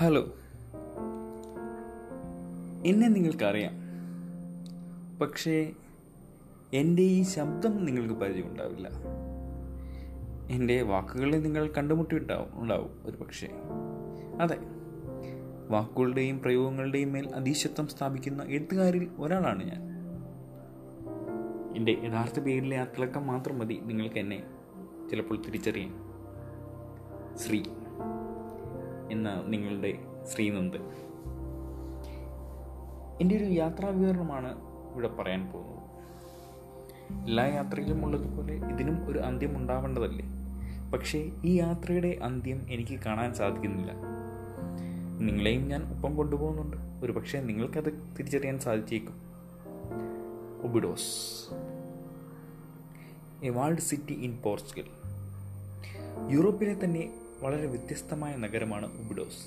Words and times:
Hello 0.00 0.20
എന്നെ 2.86 3.08
നിങ്ങൾക്കറിയാം. 3.08 3.72
പക്ഷേ 5.18 5.72
എന്റെ 6.72 7.02
ഈ 7.02 7.22
ശബ്ദം 7.22 7.84
നിങ്ങൾക്ക് 7.84 8.14
പരിചയമുണ്ടാവില്ല. 8.14 8.88
എന്റെ 10.50 10.82
വാക്കുകളെ 10.82 11.36
നിങ്ങൾ 11.36 11.68
കണ്ടുമുട്ടി 11.68 12.26
ഉണ്ടാവും 12.52 13.02
ഒരു 13.04 13.16
പക്ഷേ 13.16 13.48
അതെ 14.40 14.58
വാക്കുകളുടെയും 15.68 16.38
പ്രയോഗങ്ങളുടെയും 16.38 17.12
മേൽ 17.12 17.34
അതീശത്വം 17.34 17.86
സ്ഥാപിക്കുന്ന 17.86 18.42
എഴുത്തുകാരിൽ 18.42 19.10
ഒരാളാണ് 19.18 19.64
ഞാൻ. 19.64 19.82
എന്റെ 21.76 21.92
യഥാർത്ഥ 21.92 22.40
പേരിലെ 22.40 22.76
ആ 22.76 22.84
തിളക്കം 22.84 23.26
മാത്രം 23.26 23.58
മതി 23.58 23.80
നിങ്ങൾക്ക് 23.82 24.18
എന്നെ 24.18 24.44
ചിലപ്പോൾ 25.10 25.42
തിരിച്ചറിയാൻ. 25.46 25.94
ശ്രീ 27.36 27.62
എന്ന 29.10 29.42
നിങ്ങളുടെ 29.46 29.98
ശ്രീനന്ദ്. 30.34 30.76
എന്റെ 33.20 33.36
ഒരു 33.36 33.44
യാത്രാ 33.44 33.88
വിവരണമാണ് 33.88 34.58
ഇവിടെ 34.94 35.08
പറയാൻ 35.08 35.52
പോകുന്നത്. 35.52 35.78
എല്ലാ 37.24 37.46
യാത്രയിലും 37.46 38.04
ഉള്ളതുപോലെ 38.04 38.54
ഇതിനും 38.54 39.08
ഒരു 39.08 39.18
അന്ത്യം 39.18 39.56
ഉണ്ടാവേണ്ടതല്ലേ? 39.56 40.24
പക്ഷേ 40.90 41.32
ഈ 41.44 41.54
യാത്രയുടെ 41.54 42.18
അന്ത്യം 42.22 42.66
എനിക്ക് 42.70 43.00
കാണാൻ 43.00 43.34
സാധിക്കുന്നില്ല. 43.34 43.92
നിങ്ങളെയും 45.20 45.68
ഞാൻ 45.68 45.96
ഒപ്പം 45.96 46.16
കൊണ്ടുപോകുന്നുണ്ട്. 46.16 46.76
ഒരു 47.02 47.12
പക്ഷേ 47.12 47.40
നിങ്ങൾക്കത് 47.40 48.16
തിരിച്ചറിയാൻ 48.18 48.58
സാധിച്ചേക്കും. 48.58 49.14
Obidos. 50.62 51.06
A 53.44 53.48
walled 53.48 53.78
city 53.78 54.12
in 54.12 54.38
Portugal. 54.42 54.84
യൂറോപ്പിലെ 56.30 56.76
തന്നെ 56.84 57.14
വളരെ 57.40 57.66
വ്യത്യസ്തമായ 57.66 58.36
നഗരമാണ് 58.36 59.00
ഉബിഡോസ്. 59.00 59.46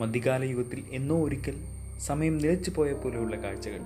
മധ്യകാല 0.00 0.44
യുഗത്തിൽ 0.44 0.84
എന്നോ 0.92 1.24
ഒരിക്കൽ 1.24 1.64
സമയം 1.98 2.38
നിലച്ചു 2.38 2.70
പോയ 2.70 2.92
പോലെയുള്ള 2.92 3.36
കാഴ്ചകൾ. 3.36 3.80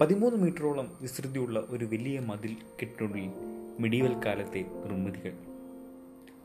പതിമൂന്ന് 0.00 0.38
മീറ്ററോളം 0.38 0.98
വിസ്തൃതിയുള്ള 1.00 1.62
ഒരു 1.68 1.84
വലിയ 1.84 2.20
മതിൽ 2.20 2.56
കെട്ടിനുള്ളിൽ 2.80 3.30
മിഡീവൽ 3.78 4.24
കാലത്തെ 4.26 4.62
നിർമ്മിതികൾ. 4.62 5.32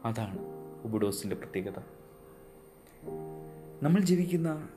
അതാണ് 0.05 0.37
ഉബിഡോസിന്റെ 0.83 1.35
പ്രത്യേകത. 1.35 1.79
നമ്മൾ 3.81 4.01
ജീവിക്കുന്ന 4.01 4.69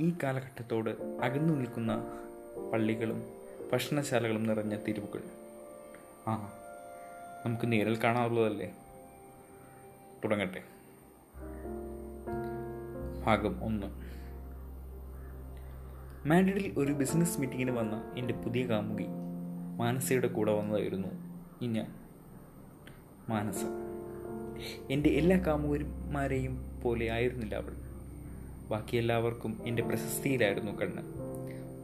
ഈ 0.00 0.14
കാലഘട്ടത്തോട് 0.22 0.90
അകന്നു 1.22 1.54
നിൽക്കുന്ന 1.54 2.20
പള്ളികളും 2.72 3.22
ഭക്ഷണശാലകളും 3.72 4.44
നിറഞ്ഞ 4.44 4.76
തെരുവുകൾ. 4.76 5.22
ആ 6.28 6.52
നമുക്ക് 7.46 7.72
നേരിൽ 7.72 8.02
കാണാറുള്ളതല്ലേ? 8.04 8.74
തുടങ്ങട്ടെ. 10.24 10.62
ഭാഗം 13.24 13.64
ഒന്ന്. 13.64 13.86
മാഡ്രിഡിൽ 16.28 16.74
ഒരു 16.78 16.92
ബിസിനസ് 16.92 17.40
മീറ്റിങ്ങിന് 17.40 17.70
വന്ന 17.70 18.12
എന്റെ 18.18 18.34
പുതിയ 18.34 18.66
കാമുകി 18.66 19.06
മാനസയുടെ 19.76 20.28
കൂടെ 20.28 20.52
വന്നതായിരുന്നു 20.52 21.08
ഞാൻ 21.64 21.94
മാനസ. 23.28 23.64
എന്റെ 24.90 25.10
എല്ലാ 25.10 25.38
കാമുകന്മാരെയും 25.38 26.80
പോലെ 26.82 27.10
ആയിരുന്നില്ല 27.10 27.54
അവൾ. 27.54 27.72
ബാക്കി 28.68 28.96
എല്ലാവർക്കും 28.96 29.60
എന്റെ 29.66 29.82
പ്രശസ്തിയിലായിരുന്നു 29.82 30.72
കണ്ണ്. 30.72 31.02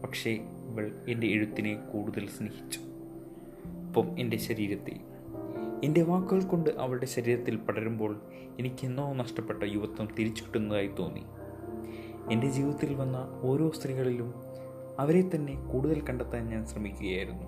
പക്ഷേ 0.02 0.30
ഇവൾ 0.70 1.04
എന്റെ 1.08 1.27
എഴുത്തിനെ 1.27 1.75
കൂടുതൽ 1.75 2.28
സ്നേഹിച്ചു. 2.28 2.80
ഒപ്പം 3.86 4.20
എന്റെ 4.20 4.36
ശരീരത്തെ 4.36 5.09
എന്റെ 5.84 6.02
വാക്കുകൾ 6.02 6.42
കൊണ്ട് 6.42 6.70
അവളുടെ 6.70 7.06
ശരീരത്തിൽ 7.06 7.56
പടരുമ്പോൾ 7.56 8.20
എനിക്കെന്നോ 8.58 9.12
നഷ്ടപ്പെട്ട 9.12 9.62
യുവത്വം 9.62 10.08
തിരിച്ചു 10.18 10.44
കിട്ടുന്നതായി 10.44 10.90
തോന്നി. 10.98 11.22
എന്റെ 12.32 12.50
ജീവിതത്തിൽ 12.50 12.94
വന്ന 12.94 13.41
ഓരോ 13.42 13.70
സ്ത്രീകളിലും 13.70 14.34
അവരെ 14.98 15.30
തന്നെ 15.34 15.54
കൂടുതൽ 15.72 16.04
കണ്ടെത്താൻ 16.04 16.48
ഞാൻ 16.48 16.66
ശ്രമിക്കുകയായിരുന്നു. 16.66 17.44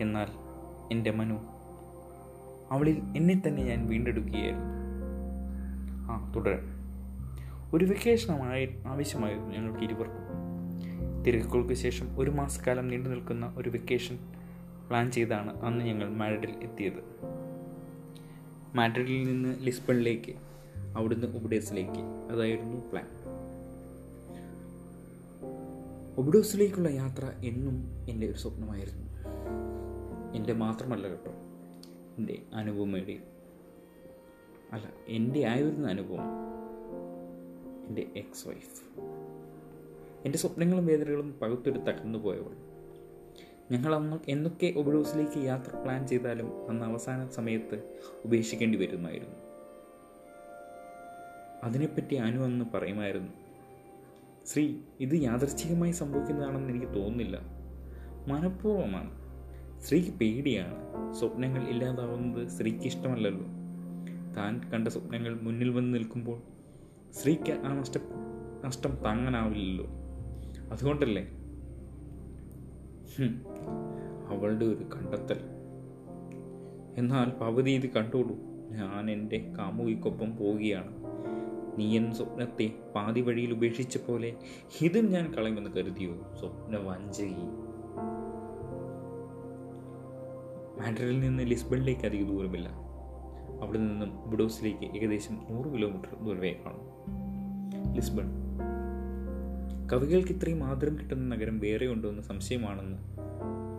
എന്നാൽ 0.00 0.26
എന്റെ 0.92 1.10
മനു 1.10 1.40
അവളിൽ 2.70 3.02
എന്നെ 3.16 3.42
തന്നെ 3.46 3.64
ഞാൻ 3.64 3.86
വീണ്ടെടുക്കുകയായിരുന്നു. 3.86 4.84
ആ 6.12 6.32
തുടരാം. 6.36 6.74
ഒരു 7.74 7.84
വെക്കേഷനായി 7.84 8.68
ആവശ്യമായിരുന്നു 8.86 9.50
ഞങ്ങൾക്ക് 9.50 9.84
ഇരുവർക്കും. 9.84 10.24
തിരക്കുകൾക്ക് 11.22 11.74
ശേഷം 11.74 12.18
ഒരു 12.18 12.30
മാസക്കാലം 12.30 12.88
നീണ്ടു 12.88 13.08
നിൽക്കുന്ന 13.08 13.54
ഒരു 13.56 13.70
വെക്കേഷൻ 13.70 14.18
പ്ലാൻ 14.88 15.10
ചെയ്താണ് 15.10 15.62
അന്ന് 15.62 15.84
ഞങ്ങൾ 15.84 16.08
മാഡ്രിഡിൽ 16.08 16.50
എത്തിയത്. 16.50 17.02
മാഡ്രിഡിൽ 18.74 19.26
നിന്ന് 19.26 19.58
ലിസ്ബണിലേക്ക് 19.60 20.34
അവിടുന്ന് 20.96 21.26
ഉബിഡേസിലേക്ക് 21.26 22.32
അതായിരുന്നു 22.32 22.90
പ്ലാൻ. 22.90 23.06
ഒബിഡോസിലേക്കുള്ള 26.16 26.88
യാത്ര 26.88 27.32
എന്നും 27.44 28.06
എന്റെ 28.10 28.26
ഒരു 28.26 28.36
സ്വപ്നമായിരുന്നു. 28.36 29.04
എന്റെ 30.34 30.52
മാത്രമല്ല 30.52 31.08
കേട്ടോ 31.08 31.30
എന്റെ 32.18 32.42
അനുപമയുടെ 32.54 33.18
അല്ല 34.72 34.86
എന്റെ 35.08 35.44
ആയിരുന്ന 35.48 35.88
അനുഭവം 35.88 36.24
എന്റെ 37.88 38.06
എക്സ് 38.16 38.48
വൈഫ് 38.48 38.84
എന്റെ 40.24 40.38
സ്വപ്നങ്ങളും 40.38 40.86
വേദനകളും 40.86 41.38
പകുത്തൊരു 41.42 41.78
തകർന്നു 41.78 42.18
പോയവൾ. 42.18 42.73
ഞങ്ങൾ 43.70 43.94
അന്ന് 43.94 44.16
എന്നൊക്കെ 44.28 44.74
ഒബഡോസിലേക്ക് 44.76 45.38
യാത്ര 45.38 45.76
പ്ലാൻ 45.76 46.06
ചെയ്താലും 46.06 46.68
അന്ന് 46.70 46.84
അവസാന 46.84 47.28
സമയത്ത് 47.28 47.96
ഉപേക്ഷിക്കേണ്ടി 48.24 48.78
വരുമായിരുന്നു. 48.78 49.36
അതിനെപ്പറ്റി 51.62 52.14
അനു 52.14 52.44
അന്ന് 52.44 52.64
പറയുമായിരുന്നു 52.74 53.32
ശ്രീ 54.46 54.76
ഇത് 55.00 55.14
യാദർച്ഛികമായി 55.14 55.92
സംഭവിക്കുന്നതാണെന്ന് 55.92 56.68
എനിക്ക് 56.68 56.86
തോന്നുന്നില്ല. 56.86 57.40
മനഃപൂർവമാണ്. 58.28 59.24
സ്ത്രീക്ക് 59.80 60.10
പേടിയാണ്. 60.10 61.14
സ്വപ്നങ്ങൾ 61.14 61.62
ഇല്ലാതാവുന്നത് 61.62 62.48
സ്ത്രീക്ക് 62.48 62.84
ഇഷ്ടമല്ലല്ലോ. 62.84 63.46
താൻ 64.36 64.70
കണ്ട 64.70 64.88
സ്വപ്നങ്ങൾ 64.88 65.40
മുന്നിൽ 65.40 65.70
വന്ന് 65.70 65.94
നിൽക്കുമ്പോൾ 65.94 66.42
സ്ത്രീക്ക് 67.10 67.52
ആ 67.52 67.72
നഷ്ട 67.72 67.98
നഷ്ടം 68.64 68.98
താങ്ങാനാവില്ലല്ലോ. 69.04 69.86
അതുകൊണ്ടല്ലേ 70.72 71.43
അവളുടെ 74.28 74.64
ഒരു 74.64 74.84
കണ്ടെത്തൽ. 74.96 75.40
എന്നാൽ 76.96 77.38
ഭവതി 77.38 77.70
ഇത് 77.70 77.90
കണ്ടോളൂ. 77.90 78.36
ഞാൻ 78.70 79.10
എന്റെ 79.10 79.52
കാമുകിക്കൊപ്പം 79.58 80.36
പോവുകയാണ്. 80.36 81.04
നീ 81.78 81.96
എൻ 81.96 82.14
സ്വപ്നത്തെ 82.14 82.72
പാതി 82.94 83.20
വഴിയിൽ 83.20 83.52
ഉപേക്ഷിച്ച 83.52 83.96
പോലെ 83.96 84.36
ഇതും 84.80 85.10
ഞാൻ 85.10 85.34
കളയുമെന്ന് 85.34 85.70
കരുതിയോ? 85.70 86.12
സ്വപ്ന 86.40 86.76
വഞ്ചകി. 86.76 87.74
മാഡ്രിഡിൽ 90.80 91.20
നിന്ന് 91.20 91.42
ലിസ്ബണിലേക്ക് 91.42 92.06
അധിക 92.06 92.26
ദൂരമില്ല. 92.26 92.68
അവിടെ 93.62 93.78
നിന്നും 93.78 94.30
ബുഡോസിലേക്ക് 94.30 94.96
ഏകദേശം 94.96 95.38
നൂറ് 95.50 95.72
കിലോമീറ്റർ 95.72 96.24
ദൂരമേ 96.24 96.52
കാണും. 96.66 96.80
ലിസ്ബൺ. 97.94 98.43
കവികൾക്ക് 99.92 100.28
ഇത്രയും 100.28 100.64
ആദരം 100.64 100.98
കിട്ടുന്ന 100.98 101.34
നഗരം 101.34 101.58
വേറെ 101.58 101.86
ഉണ്ടോ 101.86 102.08
എന്ന് 102.08 102.22
സംശയമാണെന്ന് 102.22 102.98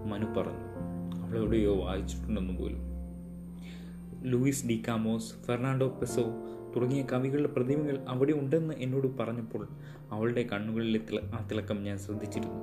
മനു 0.08 0.26
പറഞ്ഞു. 0.26 0.76
അവളെവിടെയോ 1.24 1.76
വായിച്ചിട്ടുണ്ടെന്ന് 1.76 2.60
പോലും. 2.60 2.80
Luis 4.24 4.68
de 4.68 4.84
Camoes 4.88 5.34
Fernando 5.34 5.88
Pessoa 5.88 6.24
തുടങ്ങിയ 6.76 7.06
കവികളുടെ 7.14 7.48
പ്രതിമകൾ 7.48 8.06
അവിടെ 8.08 8.32
ഉണ്ടെന്ന് 8.32 8.74
എന്നോട് 8.74 9.18
പറഞ്ഞപ്പോൾ 9.18 9.68
അവളുടെ 10.12 10.44
കണ്ണുകളിലെ 10.44 11.00
ആ 11.34 11.48
തിളക്കം 11.52 11.84
ഞാൻ 11.84 11.98
ശ്രദ്ധിച്ചിരുന്നു. 11.98 12.56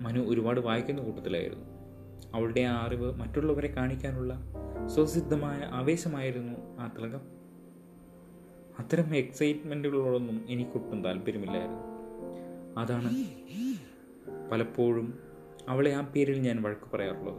മനു 0.00 0.20
ഒരുപാട് 0.20 0.60
വായിക്കുന്ന 0.60 1.02
കൂട്ടത്തിലായിരുന്നു. 1.02 1.64
അവളുടെ 2.34 2.60
ആ 2.60 2.86
അറിവ് 2.86 3.12
മറ്റുള്ളവരെ 3.12 3.68
കാണിക്കാനുള്ള 3.68 4.40
സ്വസിദ്ധമായ 4.86 5.60
ആവേശമായിരുന്നു 5.72 6.80
ആ 6.80 6.92
തിളക്കം. 6.96 7.37
അത്തരം 8.78 9.16
എക്സൈറ്റ്മെന്റുകളോടൊന്നും 9.16 10.46
എനിക്കൊട്ടും 10.48 11.04
താല്പര്യമില്ലായിരുന്നു. 11.04 11.82
അതാണ് 12.80 13.10
പലപ്പോഴും 14.50 15.18
അവളെ 15.68 15.92
ആ 15.92 16.00
പേരിൽ 16.00 16.38
ഞാൻ 16.40 16.62
വഴക്ക് 16.62 16.96
പറയാറുള്ളത്. 16.96 17.36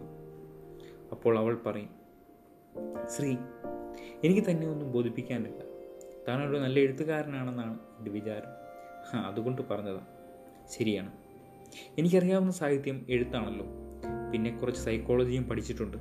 അപ്പോൾ 1.12 1.38
അവൾ 1.38 1.58
പറയും 1.66 1.90
ശ്രീ 3.08 3.38
എനിക്ക് 4.24 4.52
തന്നെ 4.52 4.68
ഒന്നും 4.68 4.92
ബോധിപ്പിക്കാനില്ല. 4.92 5.60
താനൊരു 6.28 6.58
നല്ല 6.58 6.80
എഴുത്തുകാരനാണെന്നാണ് 6.80 7.74
എന്റെ 7.74 8.12
വിചാരം. 8.12 8.60
അതുകൊണ്ട് 9.20 9.62
പറഞ്ഞതാണ് 9.62 10.06
ശരിയാണ്. 10.70 11.12
എനിക്കറിയാവുന്ന 11.98 12.52
സാഹിത്യം 12.52 13.06
എഴുത്താണല്ലോ. 13.10 13.66
പിന്നെ 14.32 14.58
കുറച്ച് 14.58 14.82
സൈക്കോളജിയും 14.82 15.44
പഠിച്ചിട്ടുണ്ട്. 15.44 15.98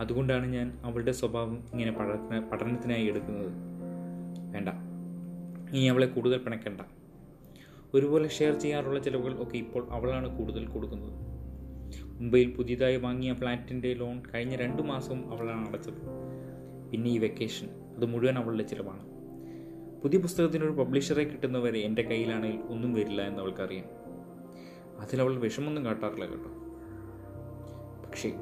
അതുകൊണ്ടാണ് 0.00 0.46
ഞാൻ 0.46 0.80
അവളുടെ 0.84 1.12
സ്വഭാവം 1.12 1.68
ഇങ്ങനെ 1.72 1.92
പഠന 1.92 2.48
പഠനത്തിനായി 2.52 3.06
എടുക്കുന്നത്. 3.06 3.69
വേണ്ട. 4.52 4.68
ഇനി 5.74 5.84
അവളെ 5.84 6.06
കൂടുതൽ 6.06 6.38
പിണക്കണ്ട 6.38 6.80
ഒരുപോലെ 7.94 8.28
ഷെയർ 8.28 8.58
ചെയ്യാറുള്ള 8.58 9.00
ചിലവുകൾ 9.00 9.42
ഒക്കെ 9.42 9.56
ഇപ്പോൾ 9.56 9.88
അവളാണ് 9.90 10.38
കൂടുതൽ 10.38 10.68
കൊടുക്കുന്നത്. 10.68 11.12
മുംബൈയിൽ 12.20 12.54
പുതിയതായി 12.54 12.96
വാങ്ങിയ 12.96 13.32
ഫ്ലാറ്റിന്റെ 13.32 13.94
ലോൺ 13.94 14.22
കഴിഞ്ഞ 14.34 14.56
രണ്ട് 14.56 14.82
മാസവും 14.82 15.30
അവളാണ് 15.30 15.68
അടച്ചത്. 15.68 16.02
പിന്നെ 16.90 17.10
ഈ 17.10 17.18
വെക്കേഷൻ 17.18 17.68
അത് 17.96 18.06
മുഴുവൻ 18.06 18.38
അവളുടെ 18.38 18.62
ചിലവാണ്. 18.62 19.10
പുതിയ 20.02 20.18
പുസ്തകത്തിനൊരു 20.18 20.72
പബ്ലിഷറെ 20.72 21.24
കിട്ടുന്നവരെ 21.24 21.78
എന്റെ 21.78 22.02
കയ്യിലാണെങ്കിൽ 22.02 22.60
ഒന്നും 22.60 22.94
വരില്ല 22.94 23.22
എന്ന് 23.22 23.40
അവൾക്കറിയാം. 23.40 23.84
അതിലവൾ 25.00 25.38
വിഷമൊന്നും 25.38 25.84
കാട്ടാറില്ല 25.84 26.26
കേട്ടോ. 26.26 26.50
പക്ഷേ 28.06 28.32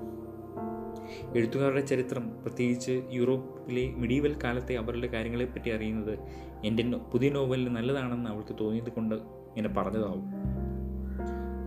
എഴുത്തുകാരുടെ 1.37 1.81
ചരിത്രം 1.81 2.43
പ്രത്യേകിച്ച് 2.43 3.03
യൂറോപ്പിലെ 3.13 3.95
മിഡീവൽ 3.95 4.37
കാലത്തെ 4.45 4.75
അവരുടെ 4.75 5.07
കാര്യങ്ങളെപ്പറ്റി 5.07 5.71
അറിയുന്നത് 5.71 6.19
എന്റെ 6.65 6.83
പുതിയ 7.13 7.31
നോവലിന് 7.31 7.77
നല്ലതാണെന്ന് 7.77 8.31
അവൾക്ക് 8.31 8.57
തോന്നിയത് 8.61 8.93
കൊണ്ട് 8.93 9.15
ഇങ്ങനെ 9.15 9.69
പറഞ്ഞതാവും. 9.69 10.25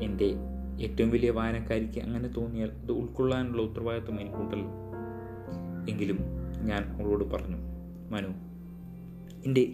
എന്റെ 0.04 0.34
ഏറ്റവും 0.82 1.10
വലിയ 1.10 1.30
വായനക്കാരിക്ക് 1.30 2.00
അങ്ങനെ 2.00 2.28
തോന്നിയാൽ 2.28 2.72
അത് 2.72 2.92
ഉൾക്കൊള്ളാനുള്ള 2.92 3.62
ഉത്തരവാദിത്വം 3.62 4.22
എനിക്കുണ്ടല്ലോ. 4.22 4.70
എങ്കിലും 5.90 6.20
ഞാൻ 6.64 7.02
അവളോട് 7.02 7.24
പറഞ്ഞു 7.24 7.58
മനു 8.10 8.28
എന്റെ 9.46 9.74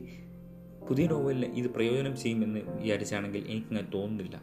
പുതിയ 0.89 1.07
നോവലിന് 1.07 1.53
ഇത് 1.53 1.67
പ്രയോജനം 1.67 2.17
ചെയ്യുമെന്ന് 2.17 2.59
വിചാരിച്ചാണെങ്കിൽ 2.59 3.43
എനിക്കങ്ങനെ 3.47 3.87
തോന്നുന്നില്ല. 3.93 4.41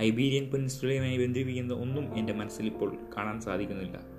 ഐബീരിയൻ 0.00 0.50
പെൻസിലുമായി 0.50 1.26
ബന്ധിപ്പിക്കുന്ന 1.26 1.72
ഒന്നും 1.72 2.14
എന്റെ 2.16 2.32
മനസ്സിൽ 2.32 2.66
ഇപ്പോൾ 2.66 2.96
കാണാൻ 3.16 3.40
സാധിക്കുന്നില്ല. 3.40 4.15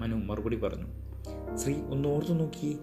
മനു 0.00 0.14
മറുപടി 0.14 0.56
പറഞ്ഞു. 0.56 0.86
ശ്രീ 1.56 1.74
ഒന്ന് 1.74 2.08
ഓർത്തു 2.08 2.32
നോക്കി 2.32 2.78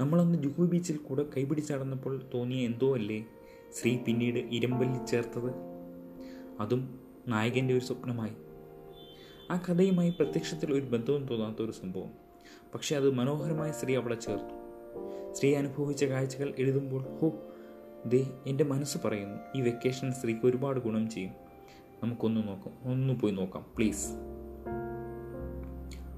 നമ്മളന്ന് 0.00 0.38
ജുഹു 0.42 0.62
ബീച്ചിൽ 0.62 0.96
കൂടെ 0.96 1.26
കൈപിടിച്ച് 1.36 1.72
നടന്നപ്പോൾ 1.72 2.20
തോന്നിയ 2.34 2.66
എന്തോ 2.66 2.94
അല്ലേ? 2.94 3.24
ശ്രീ 3.80 3.96
പിന്നീട് 3.96 4.38
ഇരമ്പല്ലി 4.38 5.06
ചേർത്തത്. 5.06 5.54
അതും 6.60 7.00
നായകന്റെ 7.28 7.74
ഒരു 7.74 7.84
സ്വപ്നമായി. 7.84 8.32
ആ 9.50 9.56
കഥയുമായി 9.56 10.10
പ്രത്യക്ഷത്തിൽ 10.10 10.72
ഒരു 10.72 10.80
ബന്ധവും 10.80 11.26
തോന്നാത്ത 11.26 11.62
ഒരു 11.62 11.72
സംഭവം. 11.72 12.10
പക്ഷെ 12.74 12.96
അത് 12.96 13.10
മനോഹരമായി 13.10 13.72
ശ്രീ 13.72 13.96
അവിടെ 13.96 14.14
ചേർത്തു. 14.14 14.66
സ്ത്രീ 15.34 15.54
അനുഭവിച്ച 15.54 16.04
കാഴ്ചകൾ 16.04 16.54
എഴുതുമ്പോൾ 16.58 17.04
ഹോ 17.20 17.32
ദേ 18.06 18.26
എന്റെ 18.46 18.64
മനസ്സ് 18.64 18.98
പറയുന്നു. 19.04 19.58
ഈ 19.58 19.60
വെക്കേഷൻ 19.60 20.12
സ്ത്രീക്ക് 20.12 20.46
ഒരുപാട് 20.46 20.80
ഗുണം 20.80 21.10
ചെയ്യും. 21.10 21.32
നമുക്കൊന്ന് 22.02 22.48
നോക്കാം. 22.48 22.92
ഒന്ന് 22.92 23.14
പോയി 23.14 23.32
നോക്കാം 23.32 23.66
പ്ലീസ്. 23.76 24.35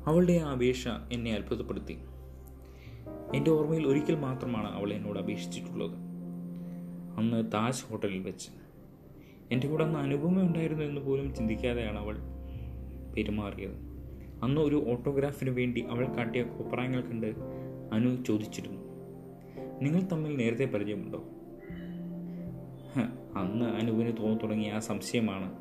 അവളുടെ 0.08 0.32
ആ 0.32 0.52
അപേക്ഷ 0.52 0.88
എന്നെ 1.12 1.34
അത്ഭുതപ്പെടുത്തി. 1.34 1.98
എന്റെ 3.34 3.50
ഓർമ്മയിൽ 3.50 3.86
ഒരിക്കൽ 3.86 4.16
മാത്രമാണ് 4.16 4.68
അവൾ 4.68 4.92
എന്നോട് 4.92 5.18
അപേക്ഷിച്ചിട്ടുള്ളത്. 5.18 5.96
അന്ന് 7.18 7.52
താജ് 7.54 7.84
ഹോട്ടലിൽ 7.84 8.22
വെച്ച്. 8.22 8.50
എന്റെ 9.50 9.68
കൂടെ 9.68 9.84
അന്ന് 9.84 9.98
അനുപമ 9.98 10.40
ഉണ്ടായിരുന്നു 10.40 10.84
എന്ന് 10.84 11.00
പോലും 11.00 11.34
ചിന്തിക്കാതെയാണ് 11.34 11.98
അവൾ 11.98 12.16
പെരുമാറിയത്. 13.16 13.76
അന്ന് 14.42 14.60
ഒരു 14.60 14.84
ഓട്ടോഗ്രാഫിന് 14.90 15.50
വേണ്ടി 15.50 15.80
അവൾ 15.90 16.16
കാട്ടിയ 16.16 16.42
കോപ്രായങ്ങൾ 16.42 17.00
കണ്ട് 17.00 17.26
അനു 17.92 18.24
ചോദിച്ചിരുന്നു 18.24 18.80
നിങ്ങൾ 19.82 20.00
തമ്മിൽ 20.00 20.36
നേരത്തെ 20.36 20.64
പരിചയമുണ്ടോ? 20.64 21.24
അന്ന് 23.36 23.64
അനുവിന് 23.64 24.16
തോന്നി 24.16 24.38
തുടങ്ങിയ 24.42 24.72
ആ 24.72 24.78
സംശയമാണ് 24.78 25.52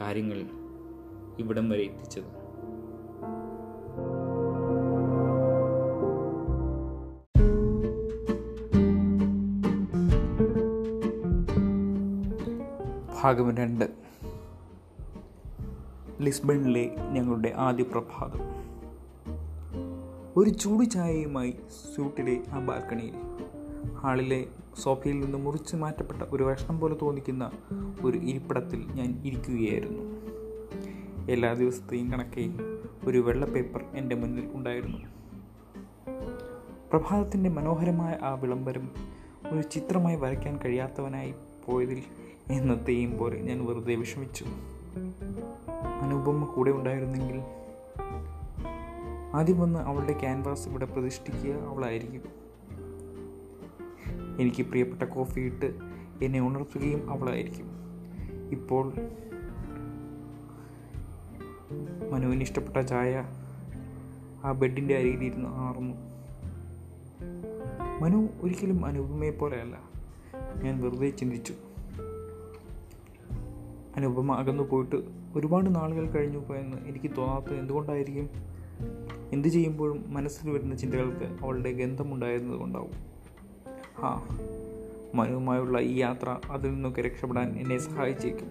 കാര്യങ്ങൾ 0.00 0.44
ഇവിടം 1.38 1.68
വരെ 1.68 1.82
എത്തിച്ചത്. 1.82 2.37
ഭാഗം 13.22 13.56
രണ്ട്. 13.56 13.84
ലിസ്ബണിലെ 16.20 16.94
ഞങ്ങളുടെ 17.12 17.52
ആദ്യ 17.56 17.84
പ്രഭാതം. 17.84 18.40
ഒരു 20.36 20.50
ചൂട് 20.50 20.84
ചായയുമായി 20.84 21.50
സ്യൂട്ടിലെ 21.50 22.40
ആ 22.52 22.58
ബാൽക്കണിയിൽ. 22.60 23.14
ഹാളിലെ 23.94 24.46
സോഫയിൽ 24.82 25.20
നിന്ന് 25.20 25.38
മുറിച്ച് 25.38 25.76
മാറ്റപ്പെട്ട 25.76 26.22
ഒരു 26.22 26.42
ഭക്ഷണം 26.44 26.80
പോലെ 26.80 26.96
തോന്നിക്കുന്ന 27.02 27.50
ഒരു 28.04 28.18
ഇരിപ്പിടത്തിൽ 28.18 28.86
ഞാൻ 28.94 29.22
ഇരിക്കുകയായിരുന്നു. 29.24 30.02
എല്ലാ 31.30 31.52
ദിവസത്തെയും 31.52 32.12
കണക്കെ 32.12 32.50
ഒരു 33.06 33.18
വെള്ള 33.18 33.46
പേപ്പർ 33.46 33.84
എന്റെ 33.94 34.16
മുന്നിൽ 34.16 34.50
ഉണ്ടായിരുന്നു. 34.54 34.98
പ്രഭാതത്തിന്റെ 36.90 37.50
മനോഹരമായ 37.50 38.18
ആ 38.22 38.34
വിളംബരം 38.34 38.90
ഒരു 39.50 39.62
ചിത്രമായി 39.62 40.16
വരയ്ക്കാൻ 40.16 40.58
കഴിയാത്തവനായി 40.58 41.34
പോയതിൽ 41.66 42.02
എന്നത്തെയും 42.50 43.18
പോലെ 43.18 43.40
ഞാൻ 43.40 43.66
വെറുതെ 43.66 43.94
വിഷമിച്ചു. 43.94 44.44
അനുപമ 46.02 46.44
കൂടെ 46.44 46.70
ഉണ്ടായിരുന്നെങ്കിൽ 46.70 47.42
ആദ്യം 49.34 49.60
വന്ന് 49.60 49.78
അവളുടെ 49.78 50.12
ക്യാൻവാസ് 50.12 50.68
ഇവിടെ 50.68 50.84
പ്രതിഷ്ഠിക്കുക 50.84 51.52
അവളായിരിക്കും. 51.52 52.22
എനിക്ക് 54.40 54.62
പ്രിയപ്പെട്ട 54.62 55.10
കോഫി 55.10 55.40
ഇട്ട് 55.40 55.74
എന്നെ 56.22 56.40
ഉണർത്തുകയും 56.40 57.10
അവളായിരിക്കും. 57.10 57.66
ഇപ്പോൾ 58.50 58.92
മനുവിന് 62.10 62.42
ഇഷ്ടപ്പെട്ട 62.42 62.86
ചായ 62.86 63.24
ആ 64.44 64.52
ബെഡിന്റെ 64.52 64.96
അരികിലിരുന്ന് 64.96 65.48
ആർന്നു 65.48 65.94
മനു 68.02 68.28
ഒരിക്കലും 68.40 68.86
അനുപമയെ 68.86 69.30
പോലെയല്ല 69.30 69.78
ഞാൻ 70.62 70.80
വെറുതെ 70.80 71.10
ചിന്തിച്ചു. 71.10 71.54
അനുപമ 73.98 74.32
അകന്നു 74.32 74.62
പോയിട്ട് 74.62 74.96
ഒരുപാട് 75.34 75.74
നാളുകൾ 75.74 76.08
കഴിഞ്ഞു 76.08 76.38
പോയെന്ന് 76.38 76.76
എനിക്ക് 76.76 77.16
തോന്നാത്തത് 77.16 77.54
എന്തുകൊണ്ടായിരിക്കും? 77.54 78.30
എന്ത് 79.32 79.48
ചെയ്യുമ്പോഴും 79.48 80.04
മനസ്സിൽ 80.06 80.50
വരുന്ന 80.50 80.74
ചിന്തകൾക്ക് 80.74 81.36
അവളുടെ 81.42 81.72
ഗന്ധമുണ്ടായിരുന്നത് 81.72 82.58
കൊണ്ടാവും. 82.58 82.90
ആ 83.98 84.28
മനുവുമായുള്ള 85.14 85.80
ഈ 85.80 85.98
യാത്ര 85.98 86.36
അതിൽ 86.50 86.70
നിന്നൊക്കെ 86.70 87.02
രക്ഷപ്പെടാൻ 87.02 87.58
എന്നെ 87.58 87.78
സഹായിച്ചേക്കും. 87.78 88.48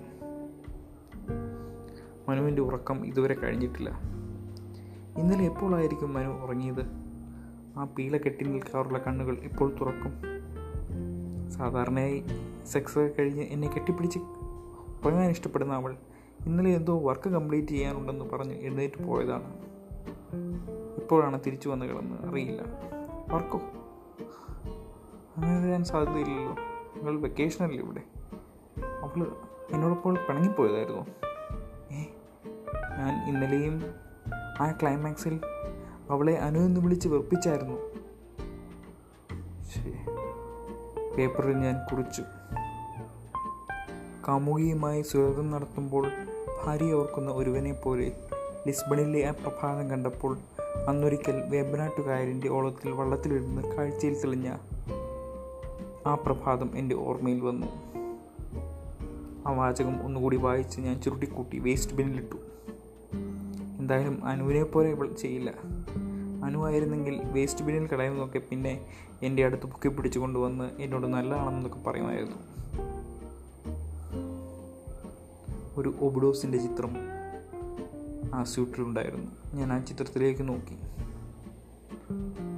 മനുവിന്റെ 2.30 2.62
ഉറക്കം 2.62 3.06
ഇതുവരെ 3.06 3.34
കഴിഞ്ഞിട്ടില്ല. 3.34 3.90
ഇന്നലെ 5.18 5.44
എപ്പോഴായിരിക്കും 5.44 6.14
മനു 6.14 6.30
ഉറങ്ങിയത്? 6.30 6.86
ആ 7.78 7.88
പീല 7.98 8.18
കെട്ടി 8.18 8.46
നിൽക്കാറുള്ള 8.46 8.98
കണ്ണുകൾ 8.98 9.38
ഇപ്പോൾ 9.38 9.76
തുറക്കും. 9.82 10.14
സാധാരണയായി 11.52 12.24
സെക്സ് 12.66 13.14
കഴിഞ്ഞ് 13.20 13.44
എന്നെ 13.44 13.68
കെട്ടിപ്പിടിച്ച് 13.68 14.20
ഉറങ്ങാൻ 15.06 15.30
ഇഷ്ടപ്പെടുന്ന 15.30 15.74
അവൾ 15.74 15.98
ഇന്നലെ 16.46 16.72
എന്തോ 16.72 17.00
വർക്ക് 17.00 17.30
കംപ്ലീറ്റ് 17.30 17.68
ചെയ്യാനുണ്ടെന്ന് 17.68 18.26
പറഞ്ഞ് 18.26 18.54
എഴുന്നേറ്റ് 18.54 19.04
പോയതാണ്. 19.04 19.58
ഇപ്പോഴാണ് 20.98 21.40
തിരിച്ചു 21.46 21.70
വന്ന് 21.70 21.86
കിടന്ന് 21.86 22.30
അറിയില്ല. 22.30 22.62
വർക്കോ? 23.34 23.62
അങ്ങനെ 25.38 25.68
വരാൻ 25.68 25.84
സാധ്യതയില്ലല്ലോ. 25.84 26.56
നിങ്ങൾ 26.96 27.20
വെക്കേഷനല്ലേ 27.20 27.78
ഇവിടെ? 27.78 28.02
അവൾ 29.04 29.28
എന്നോടൊപ്പോൾ 29.72 30.16
പിണങ്ങിപ്പോയതായിരുന്നു. 30.16 31.02
ഏ 31.92 32.04
ഞാൻ 32.98 33.30
ഇന്നലെയും 33.30 33.82
ആ 34.60 34.72
ക്ലൈമാക്സിൽ 34.72 35.40
അവളെ 36.10 36.38
അനു 36.38 36.60
എന്ന് 36.60 36.82
വിളിച്ച് 36.82 37.08
വെറുപ്പിച്ചായിരുന്നു. 37.08 37.88
പേപ്പറിൽ 41.18 41.54
ഞാൻ 41.54 41.76
കുറിച്ചു. 41.92 42.24
കാമുകിയുമായി 44.28 45.02
സുരതം 45.02 45.52
നടത്തുമ്പോൾ 45.52 46.08
ഭാര്യ 46.66 46.94
ഓർക്കുന്ന 46.94 47.32
ഒരുവനെ 47.32 47.74
പോലെ 47.74 48.12
ലിസ്ബണിലെ 48.68 49.28
ആ 49.28 49.32
പ്രഭാതം 49.32 49.90
കണ്ടപ്പോൾ 49.90 50.38
അന്നൊരിക്കൽ 50.88 51.42
വേമ്പനാട്ടുകായലിന്റെ 51.50 52.50
ഓളത്തിൽ 52.50 52.92
വള്ളത്തിലിരുന്ന് 52.92 53.62
കാഴ്ചയിൽ 53.62 54.20
തെളിഞ്ഞ 54.20 54.58
ആ 56.06 56.16
പ്രഭാതം 56.16 56.78
എന്റെ 56.78 56.96
ഓർമ്മയിൽ 56.96 57.40
വന്നു. 57.40 57.68
ആ 59.48 59.52
വാചകം 59.52 60.06
ഒന്നുകൂടി 60.06 60.36
വായിച്ച് 60.36 60.82
ഞാൻ 60.82 61.02
ചുരുട്ടിക്കൂട്ടി 61.02 61.60
വേസ്റ്റ് 61.60 61.96
ബിന്നിലിട്ടു. 61.96 62.36
എന്തായാലും 63.80 64.26
അനുവിനെ 64.26 64.64
പോലെ 64.64 64.90
ഇവൾ 64.90 65.14
ചെയ്യില്ല. 65.14 65.54
അനുവായിരുന്നെങ്കിൽ 66.46 67.22
വേസ്റ്റ് 67.26 67.66
ബിന്നിൽ 67.66 67.88
കളയുന്നതൊക്കെ 67.88 68.40
പിന്നെ 68.40 68.86
എന്റെ 69.24 69.46
അടുത്ത് 69.46 69.64
പൊക്കി 69.64 69.88
പിടിച്ചു 69.88 70.20
കൊണ്ടുവന്ന് 70.20 70.70
എന്നോട് 70.80 71.08
നല്ലതാണെന്നൊക്കെ 71.08 71.90
പറയുമായിരുന്നു. 71.90 72.57
ഒരു 75.78 75.94
ഒബിഡോസിന്റെ 76.02 76.58
ചിത്രം 76.58 76.96
ആ 78.34 78.44
സ്യൂട്ടിലുണ്ടായിരുന്നു 78.44 79.56
ഞാൻ 79.56 79.74
ആ 79.74 79.80
ചിത്രത്തിലേക്ക് 79.80 80.48
നോക്കി. 80.48 80.78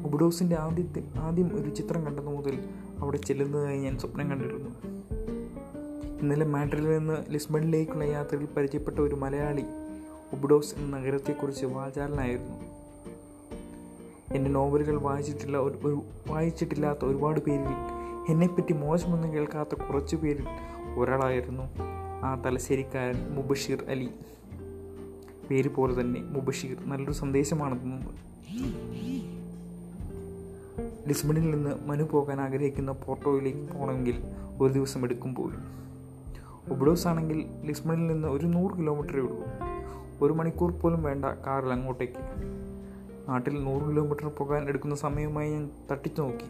ഒബിഡോസിന്റെ 0.08 0.56
ആദ്യത്തെ 0.56 1.04
ആദ്യം 1.18 1.62
ഒരു 1.62 1.70
ചിത്രം 1.70 2.06
കണ്ടത് 2.06 2.28
മുതൽ 2.28 2.70
അവിടെ 3.00 3.18
ചെല്ലുന്നതായി 3.18 3.80
ഞാൻ 3.80 3.98
സ്വപ്നം 3.98 4.30
കണ്ടിരുന്നു. 4.30 4.70
ഇന്നലെ 6.22 6.46
മാഡ്രിൽ 6.46 6.98
നിന്ന് 6.98 7.18
ലിസ്ബണിലേക്കുള്ള 7.30 8.04
യാത്രയിൽ 8.04 8.46
പരിചയപ്പെട്ട 8.46 9.00
ഒരു 9.00 9.16
മലയാളി 9.16 9.64
ഒബ്ഡോസ് 10.34 10.76
എന്ന 10.76 10.98
നഗരത്തെക്കുറിച്ച് 10.98 11.66
വാചാലനായിരുന്നു. 11.66 12.58
എന്റെ 14.36 14.50
നോവലുകൾ 14.50 15.00
വായിച്ചിട്ടില്ല 15.00 15.58
ഒരു 15.58 16.04
വായിച്ചിട്ടില്ലാത്ത 16.28 17.06
ഒരുപാട് 17.06 17.40
പേരിൽ 17.40 17.74
എന്നെപ്പറ്റി 18.30 18.74
മോശമൊന്നും 18.74 19.34
കേൾക്കാത്ത 19.34 19.70
കുറച്ച് 19.70 20.16
പേരിൽ 20.16 20.46
ഒരാളായിരുന്നു. 20.98 21.89
ആ 22.24 22.42
തലശ്ശേരിക്കാരൻ 22.46 23.36
മുബഷീർ 23.36 23.84
അലി. 23.90 24.10
പേര് 25.50 25.70
പോലെ 25.70 26.02
തന്നെ 26.02 26.22
മുബഷീർ. 26.22 26.78
നല്ലൊരു 26.86 27.12
സന്ദേശമാണ് 27.12 27.82
തന്നത് 27.82 28.30
ലിസ്ബണിൽ 31.08 31.52
നിന്ന് 31.52 31.88
മനു 31.88 32.04
പോകാൻ 32.04 32.42
ആഗ്രഹിക്കുന്ന 32.42 32.92
പോർട്ടോയിലേക്ക് 32.92 33.74
പോകണമെങ്കിൽ 33.74 34.24
ഒരു 34.62 34.74
ദിവസം 34.74 35.04
എടുക്കും 35.04 35.36
പോലും. 35.36 35.80
ഒബ്ഡോസ് 36.70 37.08
ആണെങ്കിൽ 37.08 37.46
ലിസ്ബണിൽ 37.66 38.08
നിന്ന് 38.08 38.28
ഒരു 38.28 38.46
നൂറ് 38.46 38.78
കിലോമീറ്ററേ 38.78 39.20
ഉള്ളൂ. 39.20 39.44
ഒരു 40.22 40.34
മണിക്കൂർ 40.34 40.72
പോലും 40.72 41.04
വേണ്ട 41.04 41.26
കാറിൽ 41.26 41.68
അങ്ങോട്ടേക്ക്. 41.68 42.50
നാട്ടിൽ 43.30 43.64
നൂറ് 43.64 43.84
കിലോമീറ്റർ 43.90 44.28
പോകാൻ 44.28 44.70
എടുക്കുന്ന 44.70 44.96
സമയവുമായി 44.96 45.52
ഞാൻ 45.52 45.70
തട്ടിച്ചു 45.92 46.22
നോക്കി. 46.22 46.46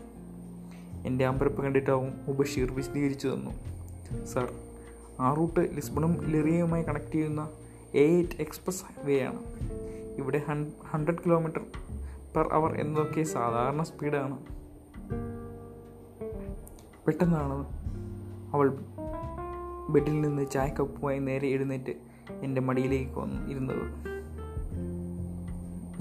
എന്റെ 1.08 1.26
അമ്പരപ്പ് 1.26 1.64
കണ്ടിട്ടാവും 1.64 2.14
മുബഷീർ 2.28 2.72
വിശദീകരിച്ചു 2.72 3.28
തന്നു. 3.28 3.52
സർ 4.26 4.52
ആ 5.20 5.34
റൂട്ട് 5.34 5.76
ലിസ്ബണും 5.76 6.14
ലിറിയയുമായി 6.32 6.84
കണക്ട് 6.84 7.12
ചെയ്യുന്ന 7.12 7.50
എ 7.96 8.04
എയ്റ്റ് 8.04 8.38
എക്സ്പ്രസ് 8.40 9.06
വേ 9.06 9.22
ആണ്. 9.22 9.42
ഇവിടെ 10.18 10.40
ഹൺഡ്രഡ് 10.92 11.24
കിലോമീറ്റർ 11.26 11.62
പെർ 12.36 12.48
അവർ 12.54 12.82
എന്നതൊക്കെ 12.82 13.24
സാധാരണ 13.24 13.84
സ്പീഡാണ് 13.84 14.38
പെട്ടെന്നാണ് 17.06 17.58
അവൾ 18.54 18.68
ബെഡിൽ 19.90 20.22
നിന്ന് 20.22 20.52
ചായക്കപ്പുമായി 20.52 21.20
നേരെ 21.20 21.48
എഴുന്നേറ്റ് 21.48 21.94
എന്റെ 22.44 22.62
മടിയിലേക്ക് 22.62 23.20
വന്ന് 23.20 23.52
ഇരുന്നത്. 23.52 23.86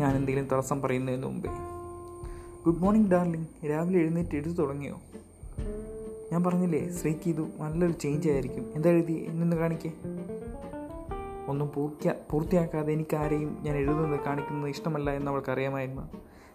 ഞാൻ 0.01 0.17
എന്തെങ്കിലും 0.17 0.49
തടസ്സം 0.49 0.83
പറയുന്നതിന് 0.83 1.23
മുമ്പേ 1.23 1.51
ഗുഡ് 2.65 2.83
മോർണിംഗ് 2.83 3.11
ഡാർലിംഗ് 3.11 3.71
രാവിലെ 3.71 3.99
എഴുന്നേറ്റ് 3.99 4.37
എഴുതി 4.37 4.53
തുടങ്ങിയോ? 4.53 4.97
ഞാൻ 6.33 6.45
പറഞ്ഞില്ലേ 6.45 6.93
സ്ട്രൈക്ക് 6.93 7.29
ഇത് 7.29 7.41
നല്ലൊരു 7.41 7.93
ചേഞ്ച് 7.93 8.29
ആയിരിക്കും. 8.29 8.73
എന്താ 8.75 8.91
എഴുതി? 8.91 9.27
എന്നൊന്ന് 9.29 9.57
കാണിക്കേ. 9.57 9.93
ഒന്നും 11.49 11.71
പൂർത്തിയാ 11.75 12.15
പൂർത്തിയാക്കാതെ 12.31 12.93
എനിക്കാരെയും 12.93 13.59
ഞാൻ 13.61 13.77
എഴുതുന്നത് 13.77 14.21
കാണിക്കുന്നത് 14.21 14.71
ഇഷ്ടമല്ല 14.71 15.11
എന്ന് 15.11 15.31
അവൾക്ക് 15.31 15.53
അറിയാമായിരുന്നു 15.53 16.03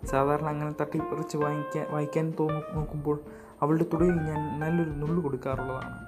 സാധാരണ 0.07 0.45
അങ്ങനെ 0.45 0.73
തട്ടിപ്പറിച്ച് 0.81 1.37
വായിക്കാൻ 1.37 1.87
വായിക്കാൻ 1.89 2.33
തോന്നു 2.39 2.61
നോക്കുമ്പോൾ 2.73 3.19
അവളുടെ 3.61 3.85
തുടയിൽ 3.93 4.13
ഞാൻ 4.13 4.59
നല്ലൊരു 4.59 4.89
നുള്ളു 4.89 5.23
കൊടുക്കാറുള്ളതാണ്. 5.23 5.99